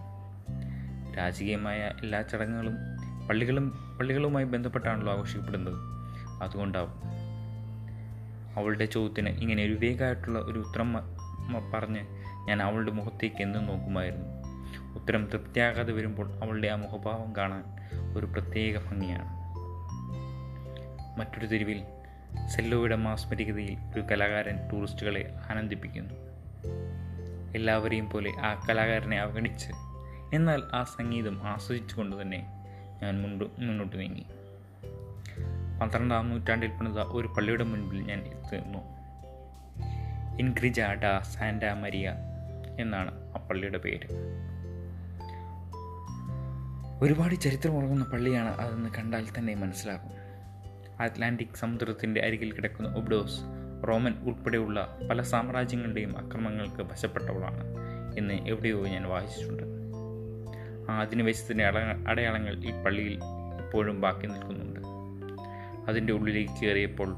രാജകീയമായ 1.17 1.91
എല്ലാ 2.04 2.21
ചടങ്ങുകളും 2.21 2.76
പള്ളികളും 3.28 3.97
പള്ളികളുമായി 4.00 4.45
ബന്ധപ്പെട്ടാണല്ലോ 4.45 5.13
ആഘോഷിക്കപ്പെടുന്നത്. 5.13 5.73
അതുകൊണ്ടാവും 6.43 6.91
അവളുടെ 8.56 8.86
ചോദ്യത്തിന് 8.86 9.30
ഇങ്ങനെ 9.30 9.63
ഒരു 9.63 9.73
വേഗമായിട്ടുള്ള 9.73 10.39
ഒരു 10.39 10.60
ഉത്തരം 10.60 10.93
പറഞ്ഞ് 11.73 12.00
ഞാൻ 12.47 12.62
അവളുടെ 12.62 12.91
മുഖത്തേക്ക് 12.91 13.41
എന്നും 13.41 13.65
നോക്കുമായിരുന്നു. 13.65 14.47
ഉത്തരം 15.00 15.26
തൃപ്തിയാകാതെ 15.26 15.93
വരുമ്പോൾ 15.93 16.43
അവളുടെ 16.43 16.67
ആ 16.67 16.76
മുഖഭാവം 16.76 17.36
കാണാൻ 17.36 17.63
ഒരു 18.17 18.26
പ്രത്യേക 18.26 18.78
ഭംഗിയാണ്. 18.78 19.38
മറ്റൊരു 21.19 21.45
തെരുവിൽ 21.45 21.84
സെല്ലോയുടെ 22.47 22.95
മാസ്മരികതയിൽ 22.95 23.78
ഒരു 23.93 24.02
കലാകാരൻ 24.02 24.69
ടൂറിസ്റ്റുകളെ 24.73 25.36
ആനന്ദിപ്പിക്കുന്നു. 25.52 26.27
എല്ലാവരെയും 27.56 28.10
പോലെ 28.10 28.32
ആ 28.39 28.65
കലാകാരനെ 28.70 29.20
അവഗണിച്ച്. 29.20 29.72
എന്നാൽ 30.34 30.63
ആ 30.74 30.84
സംഗീതം 30.84 31.43
ആസ്വദിച്ചുകൊണ്ട് 31.43 32.22
തന്നെ 32.22 32.48
ഞാൻ 33.04 33.22
മുൻപ് 33.22 33.43
മുന്നോട്ട് 33.43 34.00
നീങ്ങി. 34.00 34.26
പന്ത്രണ്ടാം 35.82 36.30
നൂറ്റാണ്ടിൽ 36.30 36.70
പണിത 36.70 37.00
ഒരു 37.00 37.28
പള്ളിയുടെ 37.28 37.63
മുൻപിൽ 37.63 38.02
ഞാൻ 38.02 38.20
എത്തുന്നു. 38.20 38.80
ഇൻഗ്രിജ 40.39 40.82
ഡ 40.82 41.20
സാന്റ 41.22 41.65
മരിയ 41.65 42.13
എന്നാണ് 42.80 43.12
ആ 43.36 43.48
പള്ളിയുടെ 43.48 43.78
പേര്. 43.78 44.08
ഒരുപാട് 47.02 47.36
ചരിത്രമുറങ്ങുന്ന 47.36 48.04
പള്ളിയാണ് 48.04 48.50
അതെന്ന് 48.50 48.89
കണ്ടാൽ 48.98 49.28
തന്നെ 49.38 49.56
മനസ്സിലാകും. 49.56 50.12
അറ്റ്ലാന്റിക് 51.04 51.56
സമുദ്രത്തിന്റെ 51.56 52.22
അരികിൽ 52.22 52.52
കിടക്കുന്ന 52.52 52.89
ഒബ്ഡോസ് 52.89 53.39
റോമൻ 53.84 54.13
ഉൾപ്പെടെയുള്ള 54.24 54.98
പല 55.10 55.22
സാമ്രാജ്യങ്ങളുടെയും 55.22 56.18
അക്രമങ്ങൾക്ക് 56.18 56.82
വശപ്പെട്ടവളാണ് 56.82 57.63
എന്ന് 58.18 58.34
എവിടെയോ 58.48 58.86
ഞാൻ 58.88 59.04
വായിച്ചിട്ടുണ്ട്. 59.04 59.63
ആ 60.92 61.02
അധിനിവേശത്തിന്റെ 61.02 61.66
അട 61.66 61.78
അടയാളങ്ങൾ 62.08 62.66
ഈ 62.66 62.84
പള്ളിയിൽ 62.84 63.20
ഇപ്പോഴും 63.66 64.02
ബാക്കി 64.02 64.28
നിൽക്കുന്നുണ്ട്. 64.28 64.80
അതിന്റെ 65.90 66.13
ഉള്ളിലേക്ക് 66.13 66.66
കയറിയപ്പോൾ 66.66 67.16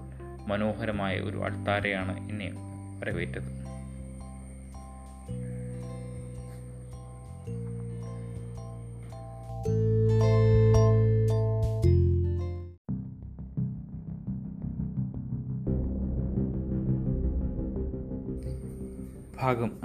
മനോഹരമായ 0.48 1.20
ഒരു 1.20 1.38
അൾത്താരയാണ് 1.38 2.30
എന്നെ 2.30 2.52
വരവേറ്റത്. 3.00 3.59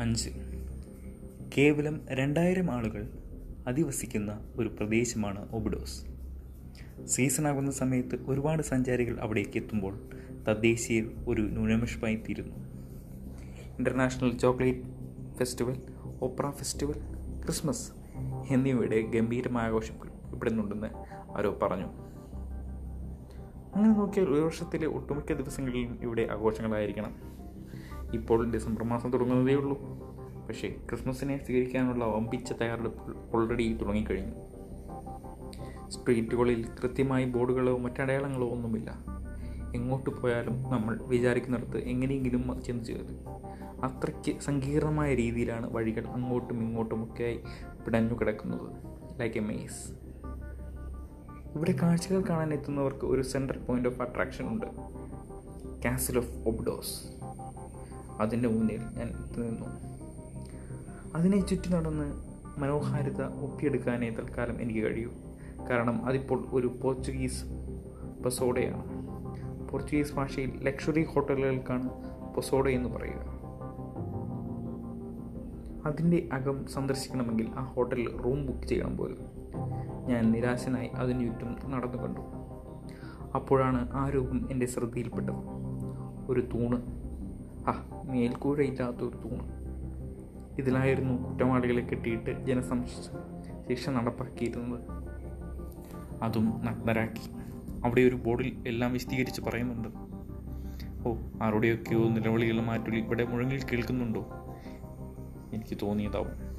അഞ്ച്. 0.04 0.30
കേവലം 1.58 2.00
രണ്ടായിരം 2.10 2.70
ആളുകൾ 2.70 3.08
അധിവസിക്കുന്ന 3.66 4.52
ഒരു 4.56 4.68
പ്രദേശമാണ് 4.68 5.52
ഒബിഡോസ്. 5.52 6.04
സീസണാകുന്ന 7.06 7.70
സമയത്ത് 7.70 8.24
ഒരുപാട് 8.26 8.62
സഞ്ചാരികൾ 8.62 9.20
അവിടേക്ക് 9.20 9.56
എത്തുമ്പോൾ 9.56 10.10
തദ്ദേശീയർ 10.48 11.10
ഒരു 11.28 11.42
ന്യൂനമിഷമായി 11.42 12.16
തീരുന്നു. 12.16 12.56
International 13.78 14.38
chocolate 14.38 14.80
festival 15.36 15.82
opera 16.22 16.50
festival 16.50 16.94
Christmas 17.44 17.92
എന്നിവയുടെ 18.50 19.00
ഗംഭീരമായ 19.00 19.66
ആഘോഷങ്ങൾ 19.66 20.34
ഇവിടുന്നുണ്ടെന്ന് 20.34 20.88
ആരോ 21.38 21.58
പറഞ്ഞു. 21.62 21.86
അങ്ങനെ 23.74 23.94
നോക്കിയാൽ 23.94 24.28
ഒരു 24.28 24.40
വർഷത്തിലെ 24.40 24.86
ഒട്ടുമിക്ക 24.86 25.32
ദിവസങ്ങളിലും 25.32 25.98
ഇവിടെ 26.02 26.28
ആഘോഷങ്ങളായിരിക്കണം. 26.30 27.33
ഇപ്പോൾ 28.14 28.50
ഡിസംബർ 28.50 28.84
മാസം 28.84 29.10
തുടങ്ങുന്നതേ 29.10 29.54
ഉള്ളൂ. 29.54 29.80
പക്ഷേ 30.48 30.76
ക്രിസ്മസിനെ 30.90 31.44
സ്വീകരിക്കാനുള്ള 31.44 32.04
വമ്പിച്ച 32.04 32.52
തയ്യാറെടുപ്പ് 32.52 33.36
ഓൾറെഡി 33.36 33.76
തുടങ്ങിക്കഴിഞ്ഞു. 33.80 34.32
സ്ട്രീറ്റുകളിൽ 35.90 36.66
കൃത്യമായി 36.82 37.24
ബോർഡുകളോ 37.24 37.78
മറ്റടയാളങ്ങളോ 37.78 38.48
ഒന്നുമില്ല. 38.48 39.04
എങ്ങോട്ട് 39.74 40.10
പോയാലും 40.10 40.62
നമ്മൾ 40.62 41.02
വിചാരിക്കുന്നിടത്ത് 41.02 41.78
എങ്ങനെയെങ്കിലും 41.78 42.62
ചെന്ന് 42.64 42.84
ചേരും. 42.84 43.18
അത്രയ്ക്ക് 43.84 44.40
സങ്കീർണമായ 44.40 45.14
രീതിയിലാണ് 45.14 45.72
വഴികൾ 45.72 46.06
അങ്ങോട്ടും 46.06 46.62
ഇങ്ങോട്ടുമൊക്കെയായി 46.62 47.40
പിടഞ്ഞു 47.86 48.14
കിടക്കുന്നത്. 48.14 48.70
ലൈക്ക് 49.20 49.36
എ 49.36 49.40
മേസ് 49.40 50.04
ഇവിടെ 51.56 51.74
കാഴ്ചകൾ 51.82 52.24
കാണാൻ 52.28 52.52
എത്തുന്നവർക്ക് 52.52 53.04
ഒരു 53.04 53.22
സെൻട്രൽ 53.22 53.58
പോയിന്റ് 53.58 53.88
ഓഫ് 53.88 54.02
അട്രാക്ഷൻ 54.02 54.48
ഉണ്ട്. 54.48 54.66
കാസിൽ 55.84 56.18
ഓഫ് 56.18 56.48
ഒബ്ഡോസ് 56.48 57.13
അതിന്റെ 58.20 58.48
മുന്നിൽ 58.48 58.80
ഞാൻ 58.80 59.12
നിന്നു. 59.36 59.66
അതിനെ 61.14 61.46
ചുറ്റി 61.46 61.70
നടന്ന് 61.70 62.34
മനോഹാരിത 62.60 63.22
ഒപ്പിയെടുക്കാനേ 63.22 64.10
തൽക്കാലം 64.10 64.62
എനിക്ക് 64.62 64.80
കഴിയൂ. 64.80 65.10
കാരണം 65.70 66.04
അതിപ്പോൾ 66.04 66.44
ഒരു 66.52 66.66
പോർച്ചുഗീസ് 66.82 67.44
പൊസോഡയാണ് 68.24 69.04
പോർച്ചുഗീസ് 69.68 70.12
ഭാഷയിൽ 70.12 70.62
ലക്ഷറി 70.62 71.04
ഹോട്ടലുകൾക്കാണ് 71.04 71.90
പൊസോഡ 72.34 72.68
എന്ന് 72.68 72.88
പറയുക. 72.88 73.34
അതിന്റെ 75.86 76.28
അകം 76.32 76.66
സന്ദർശിക്കണമെങ്കിൽ 76.66 77.50
ആ 77.56 77.64
ഹോട്ടലിൽ 77.64 78.16
റൂം 78.16 78.46
ബുക്ക് 78.46 78.68
ചെയ്യണം 78.68 78.96
പോലും. 78.96 79.18
ഞാൻ 80.06 80.32
നിരാശനായി 80.32 80.88
അതിന് 80.88 81.20
ചുറ്റും 81.20 81.70
നടന്നു 81.70 81.98
കണ്ടു. 81.98 82.20
അപ്പോഴാണ് 83.34 83.88
ആ 83.92 84.08
രൂപം 84.08 84.48
എന്റെ 84.50 84.66
ശ്രദ്ധയിൽപ്പെട്ടത്. 84.66 85.34
ഒരു 86.28 86.40
തൂണ് 86.40 87.03
ആ 87.68 88.02
മേൽക്കൂരയില്ലാത്ത 88.04 88.96
ഒരു 88.96 89.16
തൂണ്. 89.16 89.64
ഇതിലായിരുന്നു 90.58 91.28
കുറ്റവാളികളെ 91.28 91.82
കെട്ടിയിട്ട് 91.82 92.46
ജനസംശ 92.46 92.90
ശിക്ഷ 93.68 93.88
നടപ്പാക്കിയിരുന്നത്. 93.88 94.80
അതും 96.22 96.60
നഗ്നരാക്കി. 96.64 97.30
അവിടെ 97.84 98.00
ഒരു 98.00 98.16
ബോർഡിൽ 98.16 98.64
എല്ലാം 98.66 98.92
വിശദീകരിച്ച് 98.92 99.40
പറയുന്നുണ്ട്. 99.40 99.88
ഓ 101.08 101.16
ആരുടെയൊക്കെയോ 101.42 102.08
നിലവിളികളും 102.08 102.66
മാറ്റുകൾ 102.66 102.96
ഇവിടെ 102.96 103.24
മുഴങ്ങിൽ 103.24 103.60
കേൾക്കുന്നുണ്ടോ? 103.72 104.20
എനിക്ക് 105.52 105.78
തോന്നിയതാവും. 105.82 106.54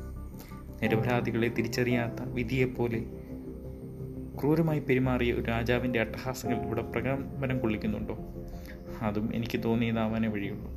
നിരപരാധികളെ 0.82 1.48
തിരിച്ചറിയാത്ത 1.48 2.30
വിധിയെപ്പോലെ 2.30 3.06
ക്രൂരമായി 4.42 4.80
പെരുമാറിയ 4.80 5.34
ഒരു 5.34 5.42
രാജാവിന്റെ 5.42 6.00
അട്ടഹാസങ്ങൾ 6.00 6.66
ഇവിടെ 6.66 6.82
പ്രകമ്പനം 6.82 7.60
കൊള്ളിക്കുന്നുണ്ടോ? 7.60 8.18
അതും 9.02 9.36
എനിക്ക് 9.36 9.64
തോന്നിയതാവാനേ 9.64 10.28
വഴിയുള്ളൂ. 10.28 10.75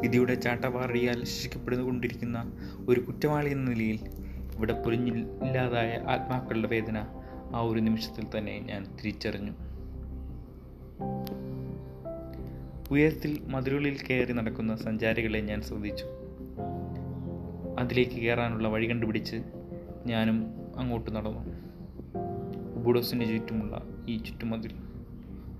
വിധിയുടെ 0.00 0.34
ചാട്ടവാറിയാൽ 0.34 1.24
ശിക്ഷിക്കപ്പെടുന്നുകൊണ്ടിരിക്കുന്ന 1.24 2.52
ഒരു 2.88 3.00
കുറ്റവാളി 3.00 3.50
എന്ന 3.50 3.70
നിലയിൽ 3.70 3.98
ഇവിടെ 4.56 4.72
പൊലിഞ്ഞില്ലാതായ 4.72 5.98
ആത്മാക്കളുടെ 6.08 6.68
വേദന 6.68 7.06
ആ 7.54 7.60
ഒരു 7.60 7.80
നിമിഷത്തിൽ 7.80 8.38
തന്നെ 8.38 8.58
ഞാൻ 8.58 8.84
തിരിച്ചറിഞ്ഞു. 8.84 9.52
ഉയരത്തിൽ 12.90 13.40
മതിലുകളിൽ 13.48 13.98
കയറി 14.10 14.32
നടക്കുന്ന 14.32 14.76
സഞ്ചാരികളെ 14.76 15.40
ഞാൻ 15.40 15.62
ശ്രദ്ധിച്ചു. 15.62 16.04
അതിലേക്ക് 17.80 18.12
കയറാനുള്ള 18.12 18.68
വഴി 18.68 18.90
കണ്ടുപിടിച്ച് 18.90 19.42
ഞാനും 20.06 20.46
അങ്ങോട്ട് 20.76 21.16
നടന്നു. 21.16 21.66
ബുഡോസിന് 22.84 23.28
ചുറ്റുമുള്ള 23.28 23.82
ഈ 24.08 24.16
ചുറ്റുമതിൽ. 24.16 24.70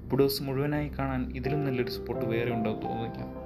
ബുഡോസ് 0.08 0.42
മുഴുവനായി 0.42 0.88
കാണാൻ 0.88 1.32
ഇതിലും 1.36 1.64
നല്ലൊരു 1.64 1.90
സ്പോട്ട് 1.90 2.26
വേറെ 2.26 2.50
ഉണ്ടോ 2.50 2.72
തോന്നില്ല 2.72 3.45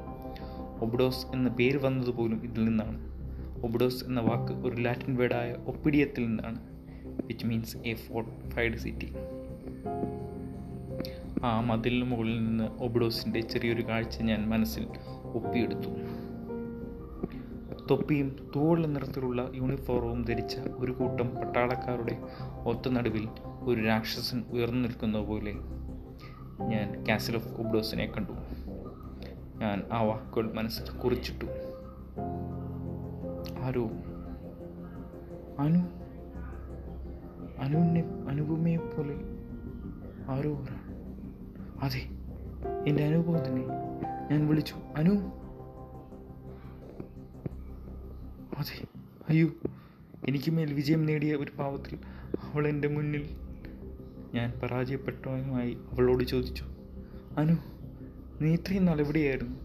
ഒബുഡോസ് 0.80 1.26
എന്ന 1.26 1.48
പേര് 1.48 1.78
വന്നതുപോലും 1.78 2.44
ഇതിൽ 2.44 2.64
നിന്നാണ്. 2.64 3.10
ഒബ്ഡോസ് 3.64 4.04
എന്ന 4.04 4.20
വാക്ക് 4.20 4.52
ഒരു 4.52 4.82
ലാറ്റിൻ 4.82 5.16
വേർഡായ 5.16 5.54
ഒപ്പിഡിയത്തിൽ 5.66 6.26
നിന്നാണ് 6.26 6.58
which 7.26 7.46
means 7.46 7.76
a 7.76 7.94
fortified 7.94 8.76
city 8.76 9.14
ആ 11.42 11.60
മതിലിന് 11.60 12.10
മുകളിൽ 12.10 12.44
നിന്ന് 12.44 12.82
ഒബ്ഡോസിന്റെ 12.82 13.40
ചെറിയൊരു 13.40 13.88
കാഴ്ച 13.88 14.22
ഞാൻ 14.22 14.48
മനസ്സിൽ 14.48 14.86
ഒപ്പിയെടുത്തു. 15.24 15.90
തൊപ്പിയും 17.90 18.50
തോളിൽ 18.56 18.92
നിറത്തിലുള്ള 18.92 19.50
യൂണിഫോമും 19.54 20.24
ധരിച്ച 20.24 20.56
ഒരു 20.58 20.92
കൂട്ടം 20.92 21.28
പട്ടാളക്കാരുടെ 21.28 22.18
ഒത്ത 22.66 22.88
നടുവിൽ 22.88 23.28
ഒരു 23.60 23.80
രാക്ഷസൻ 23.80 24.44
ഉയർന്നു 24.52 24.88
നിൽക്കുന്ന 24.88 25.18
പോലെ 25.18 25.52
ഞാൻ 26.68 27.04
കാസിൽ 27.08 27.36
ഓഫ് 27.36 27.48
ഒബ്ഡോസിനെ 27.48 28.06
കണ്ടു. 28.06 28.32
ഞാൻ 29.60 29.82
ആ 29.92 30.02
വാക്കുകൾ 30.02 30.52
മനസ്സിൽ 30.52 30.98
കുറിച്ചിട്ടു. 30.98 31.44
ആരോ 33.60 33.90
അനു 35.58 35.78
അനുവിനെ 37.60 38.04
അനുപമയെ 38.28 38.76
പോലെ 38.76 39.14
ആരോ 40.28 40.50
ഒരാൾ. 40.50 40.90
അതെ 41.82 42.00
എന്റെ 42.86 43.04
അനുഭവം 43.04 43.46
തന്നെ 43.46 43.62
ഞാൻ 44.30 44.48
വിളിച്ചു. 44.48 44.74
അനു? 44.96 45.10
അതെ 48.58 48.86
അയ്യോ 49.28 49.48
എനിക്ക് 50.28 50.50
മേൽ 50.50 50.72
വിജയം 50.72 51.06
നേടിയ 51.06 51.34
ഒരു 51.34 51.52
പാവത്തിൽ 51.58 51.98
അവൾ 52.52 52.68
എന്റെ 52.68 52.88
മുന്നിൽ 52.88 53.36
ഞാൻ 54.34 54.52
പരാജയപ്പെട്ടവനുമായി 54.62 55.78
അവളോട് 55.92 56.24
ചോദിച്ചു. 56.24 56.64
അനു? 57.38 57.69
നീ 58.42 58.54
ഇത്രയും 58.54 58.84
നാൾ 58.84 59.00
എവിടെയായിരുന്നു? 59.00 59.56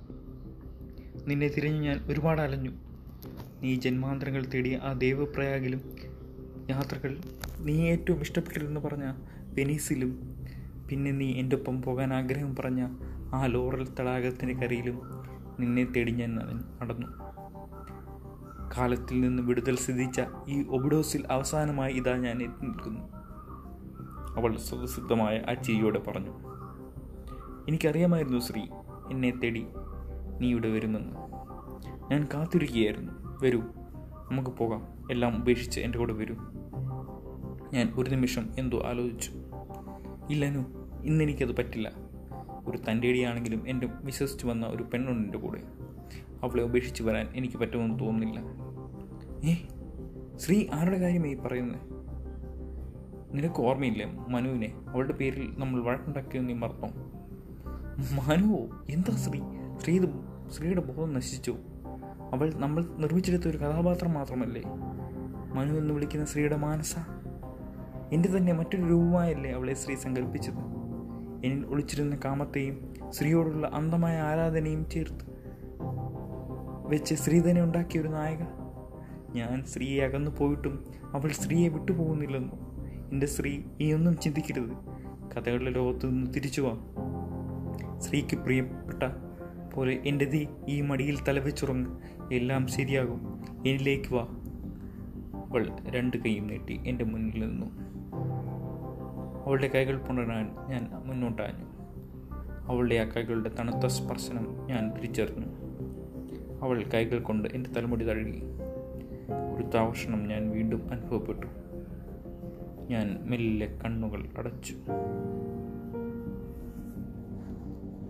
നിന്നെ 1.27 1.47
തിരഞ്ഞു 1.47 1.81
ഞാൻ 1.81 1.99
ഒരുപാട് 2.09 2.41
അലഞ്ഞു. 2.41 2.71
നീ 3.61 3.75
ജന്മാന്തരങ്ങൾ 3.75 4.45
തേടിയ 4.45 4.77
ആ 4.77 4.93
ദേവപ്രയാഗിലും 4.93 5.81
യാത്രകൾ 6.69 7.17
നീ 7.59 7.81
ഏറ്റവും 7.89 8.21
ഇഷ്ടപ്പെട്ടിരുന്നു 8.21 8.79
പറഞ്ഞ 8.79 9.13
വെനീസിലും 9.53 10.35
പിന്നെ 10.89 11.11
നീ 11.11 11.33
എന്റെ 11.33 11.55
ഒപ്പം 11.55 11.81
പോകാൻ 11.81 12.13
ആഗ്രഹം 12.13 12.55
പറഞ്ഞ 12.55 12.87
ആ 13.33 13.45
ലോറൽ 13.45 13.87
തടാകത്തിന്റെ 13.99 14.53
കരയിലും 14.53 15.01
നിന്നെ 15.59 15.83
തേടി 15.83 16.11
ഞാൻ 16.11 16.35
നടന്നു. 16.35 17.07
കാലത്തിൽ 18.77 19.21
നിന്ന് 19.21 19.43
വിടുതൽ 19.43 19.75
സിദ്ധിച്ച 19.75 20.21
ഈ 20.47 20.63
ഒബിഡോസിൽ 20.63 21.23
അവസാനമായി 21.31 21.93
ഇതാ 21.93 22.15
ഞാൻ 22.15 22.43
എത്തി 22.43 22.65
നിൽക്കുന്നു 22.65 22.99
അവൾ 24.35 24.57
സ്വതസിദ്ധമായ 24.57 25.41
ആ 25.49 25.53
ചിരിയോടെ 25.53 25.99
പറഞ്ഞു. 25.99 26.54
എനിക്കറിയാമായിരുന്നു 27.67 28.39
ശ്രീ. 28.39 28.61
എന്നെ 29.11 29.31
തേടി 29.31 29.65
നീ 30.39 30.49
ഇവിടെ 30.49 30.69
വരുമെന്ന് 30.69 31.15
ഞാൻ 32.11 32.27
കാത്തിരിക്കുകയായിരുന്നു. 32.33 33.11
വരൂ 33.43 33.61
നമുക്ക് 34.31 34.49
പോകാം. 34.49 35.07
എല്ലാം 35.11 35.41
ഉപേക്ഷിച്ച് 35.41 35.79
എന്റെ 35.79 35.99
കൂടെ 35.99 36.13
വരൂ. 36.13 36.35
ഞാൻ 37.73 37.93
ഒരു 37.95 38.09
നിമിഷം 38.09 38.49
എന്തോ 38.59 38.81
ആലോചിച്ചു. 38.85 39.31
ഇല്ലനു 40.29 40.65
ഇന്നെനിക്കത് 41.03 41.57
പറ്റില്ല. 41.57 41.91
ഒരു 42.67 42.77
തന്റെടിയാണെങ്കിലും 42.77 43.69
എന്റെ 43.69 43.87
വിശ്വസിച്ച് 44.03 44.45
വന്ന 44.45 44.65
ഒരു 44.65 44.83
പെണ്ണുണ്ട് 44.83 45.23
എന്റെ 45.23 45.37
കൂടെ. 45.37 45.61
അവളെ 46.43 46.63
ഉപേക്ഷിച്ച് 46.63 47.03
വരാൻ 47.03 47.27
എനിക്ക് 47.35 47.57
പറ്റുമെന്ന് 47.57 47.99
തോന്നുന്നില്ല. 47.99 48.39
ഏ 49.49 49.55
ശ്രീ 50.37 50.67
ആരുടെ 50.73 50.97
കാര്യമായി 50.97 51.33
പറയുന്നത്? 51.33 51.81
നിനക്ക് 53.35 53.61
ഓർമ്മയില്ല 53.61 54.05
മനുവിനെ? 54.05 54.73
അവളുടെ 54.87 55.13
പേരിൽ 55.13 55.53
നമ്മൾ 55.57 55.83
വഴക്കുണ്ടാക്കിയെന്ന് 55.83 56.49
നീ 56.49 56.55
മറന്നോ? 56.55 57.14
മനുവോ? 57.97 58.85
എന്താ 58.89 59.15
സ്ത്രീ? 59.15 59.39
സ്ത്രീ 59.81 60.05
സ്ത്രീയുടെ 60.51 60.81
ബോധം 60.81 61.13
നശിച്ചു. 61.13 61.55
അവൾ 62.33 62.53
നമ്മൾ 62.55 62.85
നിർമ്മിച്ചെടുത്ത 62.97 63.47
ഒരു 63.47 63.57
കഥാപാത്രം 63.57 64.13
മാത്രമല്ലേ? 64.13 64.61
മനു 65.53 65.73
എന്ന് 65.73 65.93
വിളിക്കുന്ന 65.93 66.25
സ്ത്രീയുടെ 66.25 66.55
മാനസ? 66.55 66.95
എന്റെ 68.13 68.29
തന്നെ 68.29 68.53
മറ്റൊരു 68.53 68.83
രൂപമായല്ലേ 68.83 69.51
അവളെ 69.51 69.73
സ്ത്രീ 69.73 69.95
സങ്കല്പിച്ചത്? 69.95 70.55
എന്നിൽ 71.45 71.65
ഒളിച്ചിരുന്ന 71.67 72.19
കാമത്തെയും 72.25 72.93
സ്ത്രീയോടുള്ള 73.09 73.71
അന്ധമായ 73.73 74.21
ആരാധനയും 74.21 74.89
ചേർത്ത് 74.89 75.25
വെച്ച് 76.87 77.15
സ്ത്രീ 77.15 77.41
തന്നെ 77.41 77.61
ഉണ്ടാക്കിയ 77.61 78.01
ഒരു 78.01 78.07
നായക? 78.07 78.37
ഞാൻ 79.35 79.63
സ്ത്രീയെ 79.65 80.03
അകന്നു 80.03 80.31
പോയിട്ടും 80.31 80.85
അവൾ 81.13 81.31
സ്ത്രീയെ 81.31 81.67
വിട്ടുപോകുന്നില്ലെന്നോ. 81.67 82.57
എന്റെ 83.11 83.27
സ്ത്രീ 83.27 83.63
ഒന്നും 83.93 84.17
ചിന്തിക്കരുത്. 84.17 84.95
കഥകളുടെ 85.35 85.69
ലോകത്ത് 85.69 86.09
നിന്ന് 86.09 86.33
തിരിച്ചു 86.33 86.61
വാ. 86.61 86.94
സ്ത്രീക്ക് 87.99 88.37
പ്രിയപ്പെട്ട 88.37 89.03
പോലെ 89.75 89.93
എന്റെ 90.05 90.25
തീ 90.25 90.45
ഈ 90.67 90.81
മടിയിൽ 90.81 91.23
തലവെച്ചുറങ്ങ് 91.23 91.97
എല്ലാം 92.33 92.67
ശരിയാകും. 92.67 93.43
എന്നിലേക്ക് 93.67 94.13
വാ. 94.13 94.27
അവൾ 95.49 95.69
രണ്ട് 95.89 96.17
കൈയും 96.17 96.47
നീട്ടി 96.47 96.79
എന്റെ 96.87 97.05
മുന്നിൽ 97.05 97.39
നിന്നു. 97.41 97.65
അവളുടെ 99.45 99.67
കൈകൾ 99.67 99.97
പുണരാൻ 99.97 100.55
ഞാൻ 100.69 100.91
മുന്നോട്ടാഞ്ഞു. 101.05 101.65
അവളുടെ 102.71 102.95
ആ 102.95 103.03
കൈകളുടെ 103.03 103.51
തണുത്ത 103.59 103.85
സ്പർശനം 103.85 104.67
ഞാൻ 104.69 104.93
തിരിച്ചറിഞ്ഞു. 104.93 105.45
അവൾ 106.61 106.83
കൈകൾ 106.93 107.19
കൊണ്ട് 107.19 107.49
എന്റെ 107.49 107.69
തലമുടി 107.69 108.05
തഴുകി. 108.05 108.43
ഗുരുത്താകർഷണം 109.55 110.27
ഞാൻ 110.27 110.49
വീണ്ടും 110.49 110.91
അനുഭവപ്പെട്ടു. 110.91 111.47
ഞാൻ 112.89 113.17
മെല്ലെ 113.21 113.79
കണ്ണുകൾ 113.85 114.29
അടച്ചു. 114.37 114.75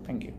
താങ്ക് 0.06 0.26
യു 0.26 0.32